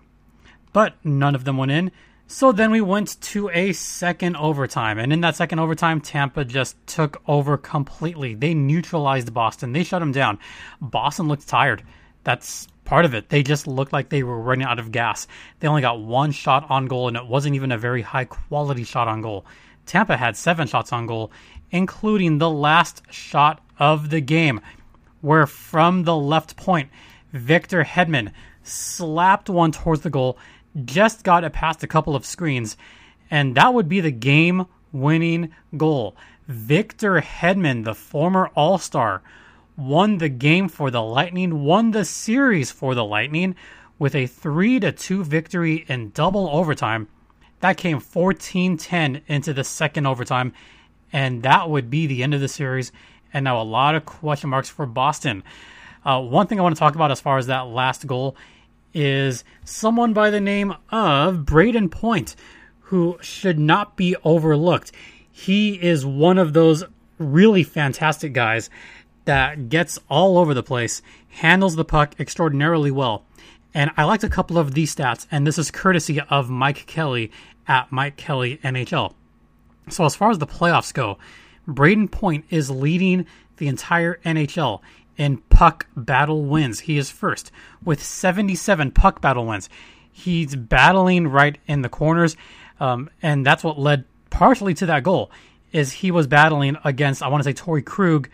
But 0.71 0.95
none 1.03 1.35
of 1.35 1.43
them 1.43 1.57
went 1.57 1.71
in. 1.71 1.91
So 2.27 2.51
then 2.51 2.71
we 2.71 2.81
went 2.81 3.21
to 3.21 3.49
a 3.49 3.73
second 3.73 4.37
overtime. 4.37 4.97
And 4.97 5.13
in 5.13 5.21
that 5.21 5.35
second 5.35 5.59
overtime, 5.59 6.01
Tampa 6.01 6.45
just 6.45 6.75
took 6.87 7.21
over 7.27 7.57
completely. 7.57 8.33
They 8.33 8.53
neutralized 8.53 9.33
Boston, 9.33 9.73
they 9.73 9.83
shut 9.83 9.99
them 9.99 10.11
down. 10.11 10.39
Boston 10.81 11.27
looked 11.27 11.47
tired. 11.47 11.83
That's 12.23 12.67
part 12.85 13.05
of 13.05 13.13
it. 13.13 13.29
They 13.29 13.43
just 13.43 13.67
looked 13.67 13.93
like 13.93 14.09
they 14.09 14.23
were 14.23 14.39
running 14.39 14.65
out 14.65 14.79
of 14.79 14.91
gas. 14.91 15.27
They 15.59 15.67
only 15.67 15.81
got 15.81 16.01
one 16.01 16.31
shot 16.31 16.69
on 16.69 16.87
goal, 16.87 17.07
and 17.07 17.17
it 17.17 17.27
wasn't 17.27 17.55
even 17.55 17.71
a 17.71 17.77
very 17.77 18.01
high 18.01 18.25
quality 18.25 18.83
shot 18.83 19.07
on 19.07 19.21
goal. 19.21 19.45
Tampa 19.85 20.17
had 20.17 20.37
seven 20.37 20.67
shots 20.67 20.93
on 20.93 21.05
goal, 21.05 21.31
including 21.71 22.37
the 22.37 22.49
last 22.49 23.01
shot 23.09 23.61
of 23.79 24.09
the 24.09 24.21
game, 24.21 24.61
where 25.21 25.47
from 25.47 26.03
the 26.03 26.15
left 26.15 26.55
point, 26.55 26.89
Victor 27.31 27.83
Hedman 27.83 28.31
slapped 28.63 29.49
one 29.49 29.71
towards 29.71 30.01
the 30.01 30.09
goal, 30.09 30.37
just 30.85 31.23
got 31.23 31.43
it 31.43 31.53
past 31.53 31.83
a 31.83 31.87
couple 31.87 32.15
of 32.15 32.25
screens, 32.25 32.77
and 33.29 33.55
that 33.55 33.73
would 33.73 33.89
be 33.89 33.99
the 33.99 34.11
game 34.11 34.65
winning 34.91 35.51
goal. 35.75 36.15
Victor 36.47 37.21
Hedman, 37.21 37.83
the 37.83 37.95
former 37.95 38.47
All 38.55 38.77
Star, 38.77 39.21
won 39.75 40.17
the 40.17 40.29
game 40.29 40.67
for 40.69 40.91
the 40.91 41.01
Lightning, 41.01 41.63
won 41.63 41.91
the 41.91 42.05
series 42.05 42.71
for 42.71 42.93
the 42.95 43.05
Lightning 43.05 43.55
with 43.97 44.15
a 44.15 44.27
3 44.27 44.79
to 44.81 44.91
2 44.91 45.23
victory 45.23 45.85
in 45.87 46.11
double 46.11 46.49
overtime. 46.49 47.07
That 47.63 47.77
came 47.77 48.01
14 48.01 48.75
10 48.75 49.21
into 49.25 49.53
the 49.53 49.63
second 49.63 50.05
overtime, 50.05 50.51
and 51.13 51.43
that 51.43 51.69
would 51.69 51.89
be 51.89 52.07
the 52.07 52.21
end 52.21 52.33
of 52.33 52.41
the 52.41 52.49
series. 52.49 52.91
And 53.33 53.45
now 53.45 53.61
a 53.61 53.63
lot 53.63 53.95
of 53.95 54.05
question 54.05 54.49
marks 54.49 54.67
for 54.67 54.85
Boston. 54.85 55.45
Uh, 56.03 56.19
one 56.19 56.47
thing 56.47 56.59
I 56.59 56.61
want 56.61 56.75
to 56.75 56.79
talk 56.79 56.93
about 56.93 57.09
as 57.09 57.21
far 57.21 57.37
as 57.37 57.47
that 57.47 57.67
last 57.67 58.05
goal 58.05 58.35
is 58.93 59.45
someone 59.63 60.11
by 60.11 60.29
the 60.29 60.41
name 60.41 60.75
of 60.91 61.45
Brayden 61.45 61.89
Point, 61.89 62.35
who 62.81 63.17
should 63.21 63.59
not 63.59 63.95
be 63.95 64.17
overlooked. 64.25 64.91
He 65.31 65.81
is 65.81 66.05
one 66.05 66.37
of 66.37 66.51
those 66.51 66.83
really 67.17 67.63
fantastic 67.63 68.33
guys 68.33 68.69
that 69.23 69.69
gets 69.69 69.97
all 70.09 70.37
over 70.37 70.53
the 70.53 70.63
place, 70.63 71.01
handles 71.29 71.77
the 71.77 71.85
puck 71.85 72.19
extraordinarily 72.19 72.91
well. 72.91 73.23
And 73.73 73.89
I 73.97 74.03
liked 74.03 74.23
a 74.23 74.29
couple 74.29 74.59
of 74.59 74.73
these 74.73 74.95
stats, 74.95 75.25
and 75.31 75.47
this 75.47 75.57
is 75.57 75.71
courtesy 75.71 76.19
of 76.19 76.49
Mike 76.49 76.85
Kelly 76.85 77.31
at 77.67 77.91
Mike 77.91 78.17
Kelly 78.17 78.59
NHL. 78.63 79.13
So, 79.89 80.05
as 80.05 80.15
far 80.15 80.31
as 80.31 80.39
the 80.39 80.47
playoffs 80.47 80.93
go, 80.93 81.17
Brayden 81.67 82.09
Point 82.09 82.45
is 82.49 82.69
leading 82.69 83.25
the 83.57 83.67
entire 83.67 84.19
NHL 84.25 84.81
in 85.17 85.37
puck 85.37 85.87
battle 85.95 86.43
wins. 86.43 86.81
He 86.81 86.97
is 86.97 87.09
first 87.09 87.51
with 87.83 88.03
77 88.03 88.91
puck 88.91 89.21
battle 89.21 89.45
wins. 89.45 89.69
He's 90.11 90.55
battling 90.55 91.27
right 91.27 91.57
in 91.67 91.81
the 91.81 91.89
corners, 91.89 92.37
um, 92.79 93.09
and 93.21 93.45
that's 93.45 93.63
what 93.63 93.79
led 93.79 94.05
partially 94.29 94.73
to 94.75 94.85
that 94.87 95.03
goal. 95.03 95.31
Is 95.71 95.91
he 95.91 96.11
was 96.11 96.27
battling 96.27 96.77
against 96.83 97.23
I 97.23 97.27
want 97.29 97.43
to 97.43 97.49
say 97.49 97.53
Torey 97.53 97.83
Krug, 97.83 98.29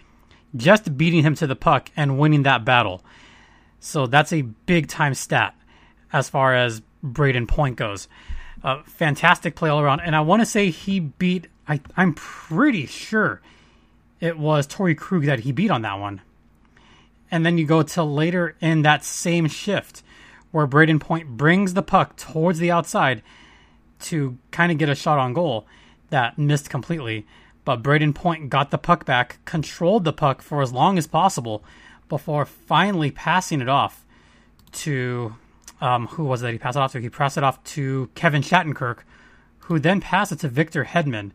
just 0.56 0.98
beating 0.98 1.24
him 1.24 1.36
to 1.36 1.48
the 1.48 1.56
puck 1.56 1.90
and 1.96 2.20
winning 2.20 2.44
that 2.44 2.66
battle. 2.66 3.04
So 3.80 4.08
that's 4.08 4.34
a 4.34 4.42
big 4.42 4.88
time 4.88 5.14
stat 5.14 5.56
as 6.12 6.30
far 6.30 6.54
as 6.54 6.82
Brayden 7.04 7.48
Point 7.48 7.78
goes. 7.78 8.08
Uh, 8.64 8.84
fantastic 8.84 9.56
play 9.56 9.70
all 9.70 9.80
around, 9.80 10.02
and 10.02 10.16
I 10.16 10.22
want 10.22 10.42
to 10.42 10.46
say 10.46 10.70
he 10.70 11.00
beat. 11.00 11.48
I 11.68 11.80
I'm 11.96 12.14
pretty 12.14 12.86
sure 12.86 13.42
it 14.20 14.38
was 14.38 14.68
Torey 14.68 14.98
Krug 14.98 15.26
that 15.26 15.42
he 15.42 15.52
beat 15.52 15.72
on 15.72 15.82
that 15.84 16.00
one. 16.00 16.22
And 17.32 17.46
then 17.46 17.58
you 17.58 17.66
go 17.66 17.84
to 17.84 18.04
later 18.04 18.56
in 18.60 18.82
that 18.82 19.04
same 19.04 19.48
shift 19.48 20.04
where 20.52 20.68
Brayden 20.68 21.00
Point 21.00 21.38
brings 21.38 21.74
the 21.74 21.84
puck 21.84 22.18
towards 22.18 22.60
the 22.60 22.72
outside 22.72 23.22
to 24.00 24.38
kind 24.52 24.72
of 24.72 24.78
get 24.78 24.90
a 24.90 24.96
shot 24.96 25.20
on 25.20 25.34
goal 25.34 25.68
that 26.10 26.38
missed 26.38 26.70
completely. 26.70 27.26
But 27.66 27.84
Brayden 27.84 28.16
Point 28.16 28.50
got 28.50 28.72
the 28.72 28.78
puck 28.78 29.06
back, 29.06 29.40
controlled 29.46 30.04
the 30.04 30.14
puck 30.14 30.42
for 30.42 30.62
as 30.62 30.74
long 30.74 30.98
as 30.98 31.08
possible 31.08 31.64
before 32.08 32.46
finally 32.46 33.12
passing 33.12 33.62
it 33.62 33.70
off 33.70 34.06
to 34.72 35.36
um, 35.82 36.08
who 36.08 36.26
was 36.26 36.42
that 36.42 36.52
he 36.52 36.58
passed 36.58 36.78
it 36.78 36.82
off 36.82 36.92
to? 36.94 37.00
He 37.00 37.10
passed 37.10 37.38
it 37.38 37.44
off 37.44 37.64
to 37.76 38.10
Kevin 38.16 38.42
Shattenkirk, 38.42 39.00
who 39.60 39.80
then 39.80 40.02
passed 40.02 40.32
it 40.32 40.40
to 40.40 40.48
Victor 40.48 40.86
Hedman. 40.86 41.32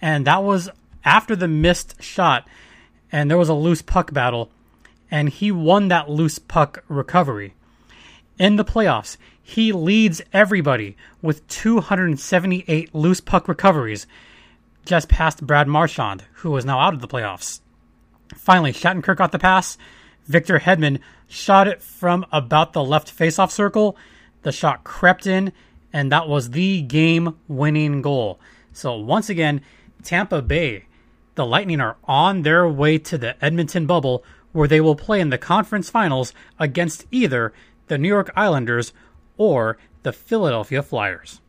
And 0.00 0.26
that 0.26 0.42
was 0.42 0.68
after 1.04 1.36
the 1.36 1.48
missed 1.48 2.02
shot, 2.02 2.46
and 3.10 3.30
there 3.30 3.38
was 3.38 3.48
a 3.48 3.54
loose 3.54 3.82
puck 3.82 4.12
battle 4.12 4.50
and 5.14 5.28
he 5.28 5.52
won 5.52 5.86
that 5.88 6.10
loose 6.10 6.40
puck 6.40 6.82
recovery. 6.88 7.54
In 8.36 8.56
the 8.56 8.64
playoffs, 8.64 9.16
he 9.40 9.72
leads 9.72 10.20
everybody 10.32 10.96
with 11.22 11.46
278 11.46 12.92
loose 12.92 13.20
puck 13.20 13.46
recoveries, 13.46 14.08
just 14.84 15.08
past 15.08 15.46
Brad 15.46 15.68
Marchand, 15.68 16.24
who 16.38 16.56
is 16.56 16.64
now 16.64 16.80
out 16.80 16.94
of 16.94 17.00
the 17.00 17.06
playoffs. 17.06 17.60
Finally, 18.34 18.72
Shattenkirk 18.72 19.16
got 19.16 19.30
the 19.30 19.38
pass. 19.38 19.78
Victor 20.26 20.60
Hedman 20.60 21.00
shot 21.28 21.68
it 21.68 21.82
from 21.82 22.24
about 22.32 22.72
the 22.72 22.84
left 22.84 23.16
faceoff 23.16 23.50
circle. 23.50 23.96
The 24.42 24.52
shot 24.52 24.84
crept 24.84 25.26
in, 25.26 25.52
and 25.92 26.10
that 26.12 26.28
was 26.28 26.50
the 26.50 26.82
game 26.82 27.36
winning 27.48 28.02
goal. 28.02 28.40
So, 28.72 28.96
once 28.96 29.28
again, 29.28 29.60
Tampa 30.02 30.42
Bay, 30.42 30.86
the 31.34 31.46
Lightning 31.46 31.80
are 31.80 31.96
on 32.04 32.42
their 32.42 32.68
way 32.68 32.98
to 32.98 33.18
the 33.18 33.42
Edmonton 33.44 33.86
bubble 33.86 34.24
where 34.52 34.68
they 34.68 34.80
will 34.80 34.96
play 34.96 35.20
in 35.20 35.30
the 35.30 35.38
conference 35.38 35.90
finals 35.90 36.32
against 36.58 37.06
either 37.10 37.52
the 37.88 37.98
New 37.98 38.08
York 38.08 38.30
Islanders 38.36 38.92
or 39.36 39.76
the 40.04 40.12
Philadelphia 40.12 40.82
Flyers. 40.82 41.40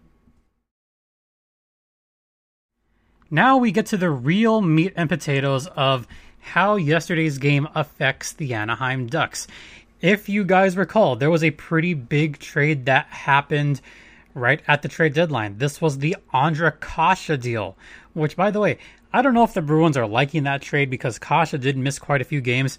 Now 3.30 3.58
we 3.58 3.72
get 3.72 3.86
to 3.88 3.98
the 3.98 4.10
real 4.10 4.62
meat 4.62 4.94
and 4.96 5.10
potatoes 5.10 5.68
of 5.68 6.08
how 6.46 6.76
yesterday's 6.76 7.40
game 7.40 7.68
affects 7.74 8.32
the 8.32 8.54
Anaheim 8.54 9.08
Ducks. 9.08 9.48
If 10.00 10.30
you 10.30 10.44
guys 10.44 10.78
recall, 10.78 11.16
there 11.16 11.32
was 11.32 11.44
a 11.44 11.52
pretty 11.52 11.96
big 11.96 12.38
trade 12.38 12.86
that 12.86 13.08
happened 13.08 13.82
right 14.36 14.62
at 14.68 14.84
the 14.84 14.88
trade 14.88 15.14
deadline. 15.14 15.58
This 15.58 15.82
was 15.82 15.98
the 15.98 16.16
Ondrej 16.34 16.80
Kase 16.80 17.40
deal, 17.40 17.76
which, 18.14 18.36
by 18.36 18.52
the 18.52 18.60
way, 18.60 18.78
I 19.12 19.24
don't 19.24 19.34
know 19.34 19.44
if 19.44 19.56
the 19.56 19.62
Bruins 19.62 19.98
are 19.98 20.08
liking 20.08 20.44
that 20.44 20.62
trade 20.62 20.90
because 20.90 21.18
Kase 21.18 21.52
did 21.52 21.78
miss 21.78 21.98
quite 21.98 22.22
a 22.22 22.26
few 22.26 22.42
games. 22.42 22.78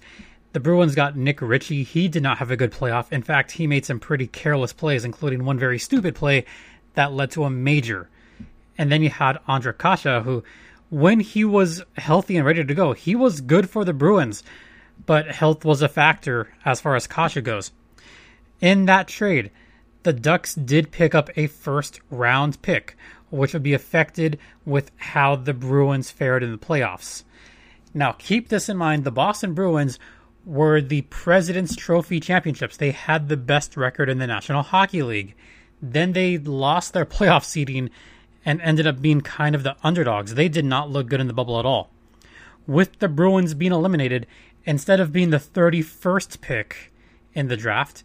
The 0.53 0.61
Bruins 0.61 0.95
got 0.95 1.17
Nick 1.17 1.43
Ritchie. 1.43 1.83
He 1.83 2.07
did 2.07 2.23
not 2.23 2.39
have 2.39 2.53
a 2.53 2.57
good 2.57 2.73
playoff. 2.73 3.11
In 3.11 3.23
fact, 3.23 3.51
he 3.51 3.67
made 3.67 3.85
some 3.85 3.99
pretty 3.99 4.29
careless 4.29 4.73
plays, 4.73 5.05
including 5.05 5.45
one 5.45 5.59
very 5.59 5.79
stupid 5.79 6.15
play 6.15 6.45
that 6.95 7.13
led 7.13 7.33
to 7.33 7.45
a 7.45 7.51
major. 7.51 8.09
And 8.79 8.93
then 8.93 9.03
you 9.03 9.11
had 9.11 9.41
Ondrej 9.49 9.79
Kase, 9.79 10.25
who, 10.25 10.45
when 10.91 11.21
he 11.21 11.45
was 11.45 11.83
healthy 11.97 12.37
and 12.37 12.47
ready 12.47 12.65
to 12.65 12.75
go, 12.75 12.93
he 12.93 13.15
was 13.15 13.41
good 13.41 13.69
for 13.69 13.85
the 13.85 13.93
Bruins, 13.93 14.43
but 15.05 15.29
health 15.29 15.65
was 15.65 15.83
a 15.83 15.89
factor 15.89 16.53
as 16.65 16.81
far 16.81 16.95
as 16.97 17.07
Kase 17.07 17.43
goes. 17.43 17.73
In 18.61 18.87
that 18.87 19.09
trade, 19.09 19.51
the 20.05 20.13
Ducks 20.13 20.55
did 20.55 20.93
pick 20.93 21.15
up 21.15 21.31
a 21.37 21.49
first 21.49 22.01
round 22.11 22.63
pick, 22.63 22.97
which 23.31 23.53
would 23.53 23.63
be 23.63 23.75
affected 23.75 24.39
with 24.65 24.93
how 24.97 25.37
the 25.37 25.53
Bruins 25.53 26.11
fared 26.11 26.43
in 26.43 26.53
the 26.53 26.59
playoffs. 26.59 27.25
Now, 27.93 28.13
keep 28.13 28.49
this 28.49 28.69
in 28.69 28.77
mind 28.77 29.05
the 29.05 29.11
Boston 29.11 29.55
Bruins 29.55 29.99
were 30.45 30.81
the 30.81 31.03
President's 31.03 31.75
Trophy 31.75 32.21
championships. 32.21 32.77
They 32.77 32.93
had 32.93 33.29
the 33.29 33.37
best 33.37 33.77
record 33.77 34.09
in 34.09 34.19
the 34.19 34.27
National 34.27 34.63
Hockey 34.63 35.03
League. 35.03 35.35
Then 35.83 36.13
they 36.13 36.39
lost 36.39 36.93
their 36.93 37.05
playoff 37.07 37.45
seeding 37.45 37.91
and 38.47 38.63
ended 38.63 38.87
up 38.87 39.03
being 39.03 39.21
kind 39.21 39.57
of 39.57 39.65
the 39.65 39.77
underdogs. 39.83 40.35
They 40.35 40.49
did 40.49 40.65
not 40.65 40.89
look 40.89 41.09
good 41.09 41.21
in 41.21 41.27
the 41.27 41.33
bubble 41.33 41.59
at 41.59 41.67
all. 41.67 41.91
With 42.67 43.01
the 43.01 43.09
Bruins 43.09 43.55
being 43.55 43.73
eliminated, 43.73 44.27
instead 44.65 45.01
of 45.01 45.13
being 45.13 45.31
the 45.31 45.39
31st 45.39 46.41
pick 46.41 46.93
in 47.35 47.49
the 47.49 47.57
draft, 47.57 48.05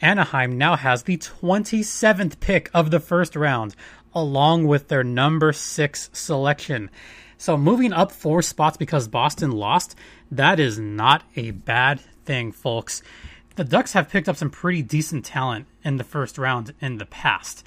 Anaheim 0.00 0.58
now 0.58 0.76
has 0.76 1.04
the 1.04 1.16
27th 1.16 2.40
pick 2.40 2.68
of 2.74 2.90
the 2.90 3.00
first 3.00 3.36
round, 3.36 3.76
along 4.12 4.66
with 4.66 4.88
their 4.88 5.04
number 5.04 5.52
six 5.52 6.10
selection. 6.12 6.90
So 7.38 7.56
moving 7.56 7.92
up 7.92 8.12
four 8.12 8.42
spots 8.42 8.76
because 8.76 9.08
Boston 9.08 9.52
lost, 9.52 9.94
that 10.30 10.58
is 10.58 10.78
not 10.78 11.22
a 11.36 11.52
bad 11.52 12.00
thing, 12.24 12.50
folks. 12.50 13.02
The 13.54 13.64
Ducks 13.64 13.92
have 13.92 14.10
picked 14.10 14.28
up 14.28 14.36
some 14.36 14.50
pretty 14.50 14.82
decent 14.82 15.24
talent 15.24 15.66
in 15.84 15.96
the 15.96 16.04
first 16.04 16.38
round 16.38 16.74
in 16.80 16.98
the 16.98 17.06
past. 17.06 17.64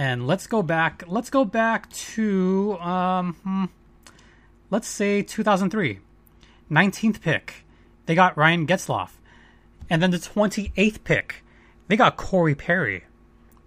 And 0.00 0.26
let's 0.26 0.46
go 0.46 0.62
back. 0.62 1.04
Let's 1.06 1.28
go 1.28 1.44
back 1.44 1.90
to 1.90 2.78
um, 2.80 3.34
hmm, 3.44 3.64
let's 4.70 4.88
say 4.88 5.20
2003, 5.20 5.98
19th 6.70 7.20
pick. 7.20 7.66
They 8.06 8.14
got 8.14 8.34
Ryan 8.34 8.66
Getzlaf, 8.66 9.10
and 9.90 10.02
then 10.02 10.10
the 10.10 10.16
28th 10.16 11.04
pick, 11.04 11.44
they 11.88 11.96
got 11.96 12.16
Corey 12.16 12.54
Perry. 12.54 13.04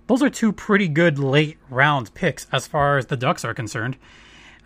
Those 0.08 0.24
are 0.24 0.30
two 0.32 0.52
pretty 0.52 0.88
good 0.88 1.20
late 1.20 1.60
round 1.70 2.12
picks 2.16 2.48
as 2.52 2.66
far 2.66 2.98
as 2.98 3.06
the 3.06 3.16
Ducks 3.16 3.46
are 3.46 3.54
concerned. 3.54 3.96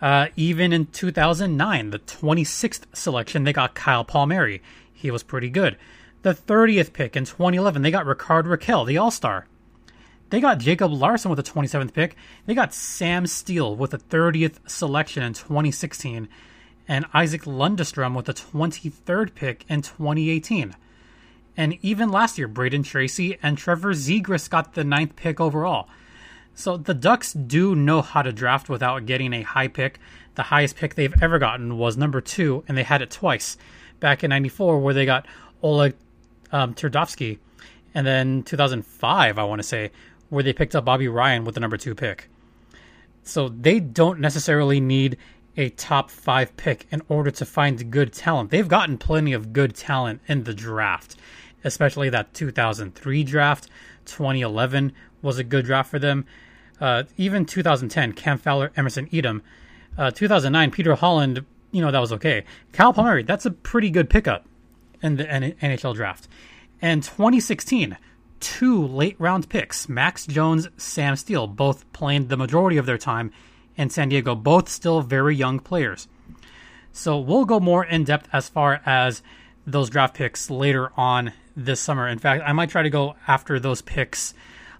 Uh, 0.00 0.28
even 0.36 0.72
in 0.72 0.86
2009, 0.86 1.90
the 1.90 1.98
26th 1.98 2.84
selection, 2.94 3.44
they 3.44 3.52
got 3.52 3.74
Kyle 3.74 4.06
Palmieri. 4.06 4.62
He 4.90 5.10
was 5.10 5.22
pretty 5.22 5.50
good. 5.50 5.76
The 6.22 6.32
30th 6.32 6.94
pick 6.94 7.14
in 7.14 7.26
2011, 7.26 7.82
they 7.82 7.90
got 7.90 8.06
Rickard 8.06 8.46
Rakell, 8.46 8.86
the 8.86 8.96
All 8.96 9.10
Star. 9.10 9.46
They 10.30 10.40
got 10.40 10.58
Jacob 10.58 10.92
Larsson 10.92 11.30
with 11.30 11.44
the 11.44 11.50
27th 11.50 11.92
pick. 11.92 12.16
They 12.46 12.54
got 12.54 12.74
Sam 12.74 13.26
Steel 13.26 13.74
with 13.74 13.92
the 13.92 13.98
30th 13.98 14.68
selection 14.68 15.22
in 15.22 15.32
2016. 15.32 16.28
And 16.86 17.06
Isaac 17.14 17.42
Lundestrom 17.42 18.14
with 18.14 18.26
the 18.26 18.34
23rd 18.34 19.34
pick 19.34 19.64
in 19.68 19.82
2018. 19.82 20.76
And 21.56 21.78
even 21.82 22.10
last 22.10 22.38
year, 22.38 22.48
Brayden 22.48 22.84
Tracey 22.84 23.38
and 23.42 23.58
Trevor 23.58 23.92
Zegras 23.92 24.48
got 24.48 24.74
the 24.74 24.84
ninth 24.84 25.16
pick 25.16 25.40
overall. 25.40 25.88
So 26.54 26.76
the 26.76 26.94
Ducks 26.94 27.32
do 27.32 27.74
know 27.74 28.02
how 28.02 28.22
to 28.22 28.32
draft 28.32 28.68
without 28.68 29.06
getting 29.06 29.32
a 29.32 29.42
high 29.42 29.68
pick. 29.68 29.98
The 30.34 30.44
highest 30.44 30.76
pick 30.76 30.94
they've 30.94 31.22
ever 31.22 31.38
gotten 31.38 31.78
was 31.78 31.96
number 31.96 32.20
two, 32.20 32.64
and 32.68 32.76
they 32.76 32.82
had 32.82 33.02
it 33.02 33.10
twice 33.10 33.56
back 34.00 34.22
in 34.22 34.30
94, 34.30 34.78
where 34.78 34.94
they 34.94 35.06
got 35.06 35.26
Oleg 35.62 35.94
um, 36.52 36.74
Tverdovsky. 36.74 37.38
And 37.94 38.06
then 38.06 38.42
2005, 38.44 39.38
I 39.38 39.44
want 39.44 39.60
to 39.60 39.66
say, 39.66 39.90
where 40.28 40.42
they 40.42 40.52
picked 40.52 40.74
up 40.74 40.84
Bobby 40.84 41.08
Ryan 41.08 41.44
with 41.44 41.54
the 41.54 41.60
number 41.60 41.76
two 41.76 41.94
pick. 41.94 42.28
So 43.22 43.48
they 43.48 43.80
don't 43.80 44.20
necessarily 44.20 44.80
need 44.80 45.18
a 45.56 45.70
top 45.70 46.10
five 46.10 46.56
pick 46.56 46.86
in 46.90 47.02
order 47.08 47.30
to 47.32 47.44
find 47.44 47.90
good 47.90 48.12
talent. 48.12 48.50
They've 48.50 48.68
gotten 48.68 48.96
plenty 48.96 49.32
of 49.32 49.52
good 49.52 49.74
talent 49.74 50.20
in 50.28 50.44
the 50.44 50.54
draft, 50.54 51.16
especially 51.64 52.08
that 52.10 52.32
2003 52.32 53.24
draft. 53.24 53.68
2011 54.06 54.92
was 55.20 55.38
a 55.38 55.44
good 55.44 55.64
draft 55.64 55.90
for 55.90 55.98
them. 55.98 56.24
Uh, 56.80 57.02
even 57.16 57.44
2010, 57.44 58.12
Cam 58.12 58.38
Fowler, 58.38 58.70
Emerson 58.76 59.08
Etem. 59.08 59.42
Uh, 59.96 60.12
2009, 60.12 60.70
Peter 60.70 60.94
Holland, 60.94 61.44
you 61.72 61.82
know, 61.82 61.90
that 61.90 61.98
was 61.98 62.12
okay. 62.12 62.44
Kyle 62.72 62.92
Palmieri, 62.92 63.24
that's 63.24 63.44
a 63.44 63.50
pretty 63.50 63.90
good 63.90 64.08
pickup 64.08 64.46
in 65.02 65.16
the 65.16 65.24
NHL 65.24 65.94
draft. 65.94 66.28
And 66.80 67.02
2016, 67.02 67.96
two 68.40 68.86
late 68.86 69.16
round 69.18 69.48
picks, 69.48 69.88
Max 69.88 70.26
Jones, 70.26 70.68
Sam 70.76 71.16
Steel, 71.16 71.46
both 71.46 71.90
playing 71.92 72.28
the 72.28 72.36
majority 72.36 72.76
of 72.76 72.86
their 72.86 72.98
time 72.98 73.32
in 73.76 73.90
San 73.90 74.08
Diego, 74.08 74.34
both 74.34 74.68
still 74.68 75.00
very 75.00 75.34
young 75.34 75.58
players. 75.58 76.08
So 76.92 77.18
we'll 77.18 77.44
go 77.44 77.60
more 77.60 77.84
in 77.84 78.04
depth 78.04 78.28
as 78.32 78.48
far 78.48 78.80
as 78.84 79.22
those 79.66 79.90
draft 79.90 80.14
picks 80.14 80.50
later 80.50 80.90
on 80.96 81.32
this 81.56 81.80
summer. 81.80 82.08
In 82.08 82.18
fact, 82.18 82.42
I 82.46 82.52
might 82.52 82.70
try 82.70 82.82
to 82.82 82.90
go 82.90 83.14
after 83.26 83.60
those 83.60 83.82
picks 83.82 84.34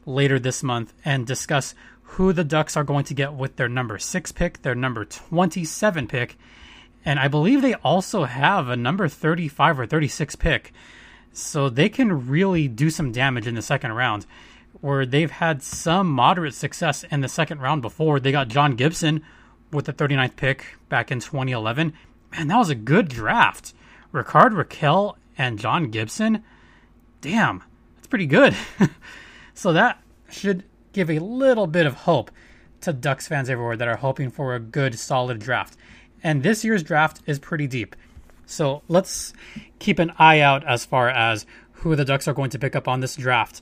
later 0.06 0.38
this 0.38 0.62
month 0.62 0.94
and 1.04 1.26
discuss 1.26 1.74
who 2.02 2.32
the 2.32 2.44
Ducks 2.44 2.76
are 2.76 2.84
going 2.84 3.04
to 3.04 3.14
get 3.14 3.34
with 3.34 3.56
their 3.56 3.68
number 3.68 3.98
six 3.98 4.32
pick, 4.32 4.62
their 4.62 4.74
number 4.74 5.04
27 5.04 6.08
pick, 6.08 6.38
and 7.04 7.18
I 7.18 7.28
believe 7.28 7.62
they 7.62 7.74
also 7.74 8.24
have 8.24 8.68
a 8.68 8.76
number 8.76 9.08
35 9.08 9.80
or 9.80 9.86
36 9.86 10.36
pick. 10.36 10.72
So 11.38 11.68
they 11.68 11.88
can 11.88 12.28
really 12.28 12.68
do 12.68 12.90
some 12.90 13.12
damage 13.12 13.46
in 13.46 13.54
the 13.54 13.62
second 13.62 13.92
round, 13.92 14.26
where 14.80 15.06
they've 15.06 15.30
had 15.30 15.62
some 15.62 16.10
moderate 16.10 16.54
success 16.54 17.04
in 17.04 17.20
the 17.20 17.28
second 17.28 17.60
round 17.60 17.82
before. 17.82 18.18
They 18.20 18.32
got 18.32 18.48
John 18.48 18.74
Gibson 18.74 19.22
with 19.72 19.84
the 19.84 19.92
39th 19.92 20.36
pick 20.36 20.64
back 20.88 21.10
in 21.10 21.20
2011. 21.20 21.92
Man, 22.32 22.48
that 22.48 22.58
was 22.58 22.70
a 22.70 22.74
good 22.74 23.08
draft. 23.08 23.72
Rickard 24.12 24.52
Rakell 24.52 25.16
and 25.36 25.58
John 25.58 25.90
Gibson. 25.90 26.42
Damn, 27.20 27.62
that's 27.94 28.06
pretty 28.08 28.26
good. 28.26 28.56
so 29.54 29.72
that 29.72 30.02
should 30.30 30.64
give 30.92 31.10
a 31.10 31.18
little 31.18 31.66
bit 31.66 31.86
of 31.86 31.94
hope 31.94 32.30
to 32.80 32.92
Ducks 32.92 33.28
fans 33.28 33.48
everywhere 33.48 33.76
that 33.76 33.88
are 33.88 33.96
hoping 33.96 34.30
for 34.30 34.54
a 34.54 34.60
good, 34.60 34.98
solid 34.98 35.38
draft. 35.38 35.76
And 36.22 36.42
this 36.42 36.64
year's 36.64 36.82
draft 36.82 37.20
is 37.26 37.38
pretty 37.38 37.66
deep. 37.66 37.94
So 38.48 38.82
let's 38.88 39.34
keep 39.78 39.98
an 39.98 40.12
eye 40.18 40.40
out 40.40 40.66
as 40.66 40.86
far 40.86 41.10
as 41.10 41.44
who 41.72 41.94
the 41.94 42.04
Ducks 42.04 42.26
are 42.26 42.32
going 42.32 42.50
to 42.50 42.58
pick 42.58 42.74
up 42.74 42.88
on 42.88 43.00
this 43.00 43.14
draft. 43.14 43.60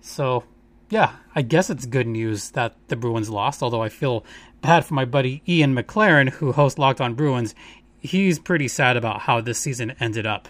So, 0.00 0.44
yeah, 0.90 1.16
I 1.34 1.42
guess 1.42 1.70
it's 1.70 1.86
good 1.86 2.06
news 2.06 2.50
that 2.50 2.76
the 2.86 2.94
Bruins 2.94 3.28
lost, 3.28 3.64
although 3.64 3.82
I 3.82 3.88
feel 3.88 4.24
bad 4.60 4.84
for 4.84 4.94
my 4.94 5.04
buddy 5.04 5.42
Ian 5.48 5.74
McLaren, 5.74 6.30
who 6.30 6.52
hosts 6.52 6.78
Locked 6.78 7.00
On 7.00 7.14
Bruins. 7.14 7.54
He's 7.98 8.38
pretty 8.38 8.68
sad 8.68 8.96
about 8.96 9.22
how 9.22 9.40
this 9.40 9.58
season 9.58 9.94
ended 9.98 10.24
up. 10.24 10.48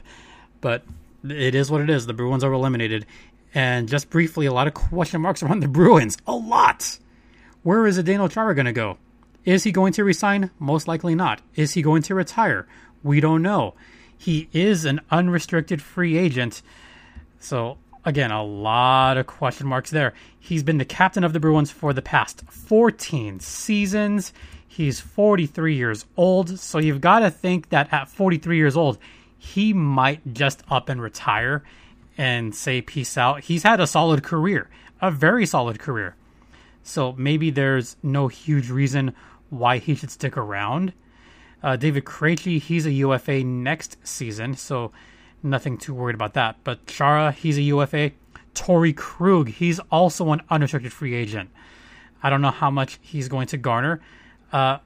But 0.60 0.84
it 1.24 1.54
is 1.54 1.70
what 1.70 1.80
it 1.80 1.88
is. 1.88 2.06
The 2.06 2.12
Bruins 2.12 2.44
are 2.44 2.52
eliminated. 2.52 3.06
And 3.54 3.88
just 3.88 4.10
briefly, 4.10 4.44
a 4.44 4.52
lot 4.52 4.66
of 4.66 4.74
question 4.74 5.22
marks 5.22 5.42
around 5.42 5.60
the 5.60 5.68
Bruins. 5.68 6.18
A 6.26 6.34
lot! 6.34 6.98
Where 7.62 7.86
is 7.86 7.98
Zdeno 7.98 8.30
Chara 8.30 8.54
going 8.54 8.66
to 8.66 8.72
go? 8.72 8.98
Is 9.46 9.64
he 9.64 9.72
going 9.72 9.94
to 9.94 10.04
resign? 10.04 10.50
Most 10.58 10.86
likely 10.86 11.14
not. 11.14 11.40
Is 11.54 11.72
he 11.72 11.80
going 11.80 12.02
to 12.02 12.14
retire? 12.14 12.66
We 13.02 13.20
don't 13.20 13.42
know. 13.42 13.74
He 14.16 14.48
is 14.52 14.84
an 14.84 15.00
unrestricted 15.10 15.82
free 15.82 16.16
agent. 16.16 16.62
So, 17.40 17.78
again, 18.04 18.30
a 18.30 18.44
lot 18.44 19.16
of 19.16 19.26
question 19.26 19.66
marks 19.66 19.90
there. 19.90 20.14
He's 20.38 20.62
been 20.62 20.78
the 20.78 20.84
captain 20.84 21.24
of 21.24 21.32
the 21.32 21.40
Bruins 21.40 21.72
for 21.72 21.92
the 21.92 22.02
past 22.02 22.42
14 22.48 23.40
seasons. 23.40 24.32
He's 24.66 25.00
43 25.00 25.74
years 25.74 26.06
old. 26.16 26.60
So, 26.60 26.78
you've 26.78 27.00
got 27.00 27.20
to 27.20 27.30
think 27.30 27.70
that 27.70 27.92
at 27.92 28.08
43 28.08 28.56
years 28.56 28.76
old, 28.76 28.98
he 29.36 29.72
might 29.72 30.34
just 30.34 30.62
up 30.70 30.88
and 30.88 31.02
retire 31.02 31.64
and 32.16 32.54
say 32.54 32.80
peace 32.80 33.18
out. 33.18 33.42
He's 33.42 33.64
had 33.64 33.80
a 33.80 33.88
solid 33.88 34.22
career, 34.22 34.70
a 35.00 35.10
very 35.10 35.46
solid 35.46 35.80
career. 35.80 36.14
So, 36.84 37.12
maybe 37.18 37.50
there's 37.50 37.96
no 38.04 38.28
huge 38.28 38.70
reason 38.70 39.14
why 39.50 39.78
he 39.78 39.96
should 39.96 40.12
stick 40.12 40.36
around. 40.36 40.92
Uh, 41.62 41.76
David 41.76 42.04
Krejci, 42.04 42.60
he's 42.60 42.86
a 42.86 42.92
UFA 42.92 43.44
next 43.44 43.96
season, 44.02 44.56
so 44.56 44.92
nothing 45.42 45.78
too 45.78 45.94
worried 45.94 46.14
about 46.14 46.34
that. 46.34 46.56
But 46.64 46.86
Chara, 46.86 47.32
he's 47.32 47.58
a 47.58 47.62
UFA. 47.62 48.12
Torey 48.54 48.94
Krug, 48.94 49.48
he's 49.48 49.78
also 49.90 50.32
an 50.32 50.42
unrestricted 50.50 50.92
free 50.92 51.14
agent. 51.14 51.50
I 52.22 52.30
don't 52.30 52.42
know 52.42 52.50
how 52.50 52.70
much 52.70 52.98
he's 53.00 53.28
going 53.28 53.46
to 53.48 53.56
garner. 53.56 54.00
Uh, 54.52 54.78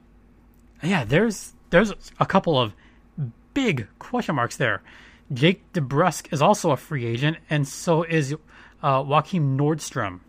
yeah, 0.82 1.04
there's 1.04 1.52
there's 1.70 1.92
a 2.20 2.26
couple 2.26 2.60
of 2.60 2.74
big 3.54 3.88
question 3.98 4.34
marks 4.34 4.56
there. 4.56 4.82
Jake 5.32 5.72
DeBrusk 5.72 6.32
is 6.32 6.40
also 6.40 6.70
a 6.70 6.76
free 6.76 7.04
agent, 7.04 7.38
and 7.50 7.66
so 7.66 8.04
is 8.04 8.34
uh, 8.82 9.02
Joakim 9.02 9.56
Nordstrom. 9.56 10.20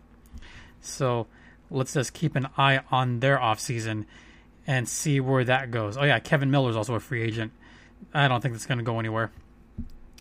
So 0.80 1.26
let's 1.70 1.94
just 1.94 2.12
keep 2.12 2.34
an 2.34 2.48
eye 2.56 2.80
on 2.90 3.20
their 3.20 3.38
offseason 3.38 4.06
and 4.68 4.86
see 4.86 5.18
where 5.18 5.42
that 5.42 5.72
goes. 5.72 5.96
Oh 5.96 6.04
yeah, 6.04 6.20
Kevan 6.20 6.50
Miller 6.50 6.70
is 6.70 6.76
also 6.76 6.94
a 6.94 7.00
free 7.00 7.22
agent. 7.22 7.52
I 8.12 8.28
don't 8.28 8.40
think 8.40 8.54
that's 8.54 8.66
going 8.66 8.78
to 8.78 8.84
go 8.84 9.00
anywhere. 9.00 9.32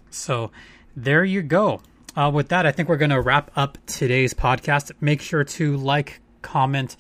So 0.10 0.52
there 0.96 1.24
you 1.24 1.44
go. 1.44 1.82
Uh, 2.16 2.32
with 2.34 2.48
that, 2.48 2.66
I 2.66 2.72
think 2.72 2.90
we're 2.90 2.98
going 2.98 3.12
to 3.12 3.22
wrap 3.22 3.52
up 3.56 3.78
today's 3.86 4.34
podcast. 4.34 4.92
Make 5.02 5.22
sure 5.22 5.44
to 5.44 5.78
like, 5.78 6.22
comment, 6.42 6.96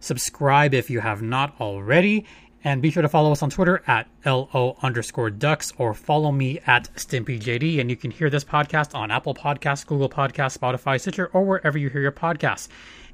subscribe 0.00 0.72
if 0.72 0.88
you 0.88 1.00
have 1.00 1.20
not 1.20 1.60
already, 1.60 2.24
and 2.62 2.80
be 2.80 2.90
sure 2.90 3.02
to 3.02 3.08
follow 3.08 3.32
us 3.32 3.42
on 3.42 3.50
Twitter 3.50 3.82
at 3.86 4.08
LO 4.24 4.76
underscore 4.80 5.28
ducks 5.28 5.72
or 5.76 5.92
follow 5.92 6.30
me 6.30 6.60
at 6.66 6.88
StimpyJD. 6.94 7.80
And 7.80 7.90
you 7.90 7.96
can 7.96 8.12
hear 8.12 8.30
this 8.30 8.44
podcast 8.44 8.94
on 8.94 9.10
Apple 9.10 9.34
Podcasts, 9.34 9.84
Google 9.84 10.08
Podcasts, 10.08 10.56
Spotify, 10.56 11.00
Stitcher, 11.00 11.30
or 11.32 11.44
wherever 11.44 11.76
you 11.76 11.90
hear 11.90 12.00
your 12.00 12.12
podcasts. 12.12 12.68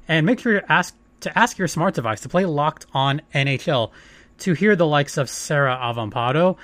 And 0.07 0.25
make 0.25 0.39
sure 0.39 0.61
to 0.61 0.71
ask 0.71 0.95
to 1.23 1.37
ask 1.37 1.57
your 1.57 1.67
smart 1.67 1.95
device 1.95 2.21
to 2.21 2.29
play 2.29 2.45
Locked 2.45 2.85
On 2.93 3.21
NHL 3.33 3.91
to 4.39 4.53
hear 4.53 4.75
the 4.75 4.87
likes 4.87 5.17
of 5.17 5.29
Sarah 5.29 5.77
Avampado 5.81 6.57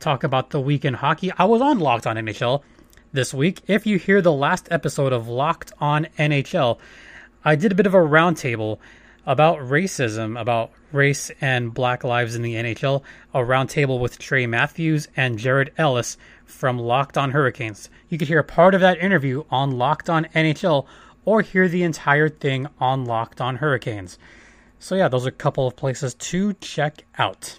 talk 0.00 0.24
about 0.24 0.50
the 0.50 0.60
week 0.60 0.84
in 0.84 0.94
hockey. 0.94 1.32
I 1.36 1.44
was 1.44 1.60
on 1.60 1.78
Locked 1.78 2.06
On 2.06 2.16
NHL 2.16 2.62
this 3.12 3.32
week. 3.34 3.60
If 3.66 3.86
you 3.86 3.98
hear 3.98 4.20
the 4.20 4.32
last 4.32 4.68
episode 4.70 5.12
of 5.12 5.28
Locked 5.28 5.72
On 5.80 6.06
NHL, 6.18 6.78
I 7.44 7.56
did 7.56 7.72
a 7.72 7.74
bit 7.74 7.86
of 7.86 7.94
a 7.94 7.98
roundtable 7.98 8.78
about 9.26 9.58
racism, 9.58 10.40
about 10.40 10.70
race 10.90 11.30
and 11.40 11.74
black 11.74 12.02
lives 12.02 12.34
in 12.34 12.42
the 12.42 12.54
NHL, 12.54 13.02
a 13.34 13.40
roundtable 13.40 14.00
with 14.00 14.18
Trey 14.18 14.46
Matthews 14.46 15.08
and 15.16 15.38
Jared 15.38 15.72
Ellis 15.76 16.16
from 16.46 16.78
Locked 16.78 17.18
On 17.18 17.32
Hurricanes. 17.32 17.90
You 18.08 18.16
could 18.16 18.28
hear 18.28 18.42
part 18.42 18.74
of 18.74 18.80
that 18.80 18.98
interview 18.98 19.44
on 19.50 19.72
Locked 19.72 20.08
On 20.08 20.24
NHL 20.34 20.86
or 21.28 21.42
hear 21.42 21.68
the 21.68 21.82
entire 21.82 22.30
thing 22.30 22.66
on 22.80 23.04
Locked 23.04 23.38
On 23.38 23.56
Hurricanes. 23.56 24.18
So, 24.78 24.94
yeah, 24.94 25.08
those 25.08 25.26
are 25.26 25.28
a 25.28 25.32
couple 25.32 25.66
of 25.66 25.76
places 25.76 26.14
to 26.14 26.54
check 26.54 27.04
out. 27.18 27.58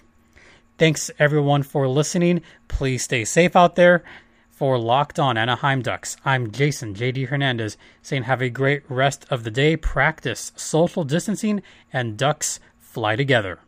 Thanks 0.80 1.12
everyone 1.20 1.62
for 1.62 1.88
listening. 1.88 2.42
Please 2.68 3.04
stay 3.04 3.24
safe 3.26 3.56
out 3.56 3.76
there. 3.76 4.04
For 4.50 4.80
Locked 4.80 5.20
On 5.20 5.38
Anaheim 5.38 5.84
Ducks, 5.84 6.18
I'm 6.26 6.52
Jason 6.52 6.96
JD 6.96 7.28
Hernandez 7.28 7.78
saying 8.02 8.24
have 8.24 8.42
a 8.42 8.50
great 8.50 8.82
rest 8.90 9.28
of 9.30 9.44
the 9.44 9.52
day, 9.52 9.78
practice 9.78 10.52
social 10.56 11.04
distancing, 11.04 11.62
and 11.94 12.18
Ducks 12.18 12.60
fly 12.80 13.16
together. 13.16 13.60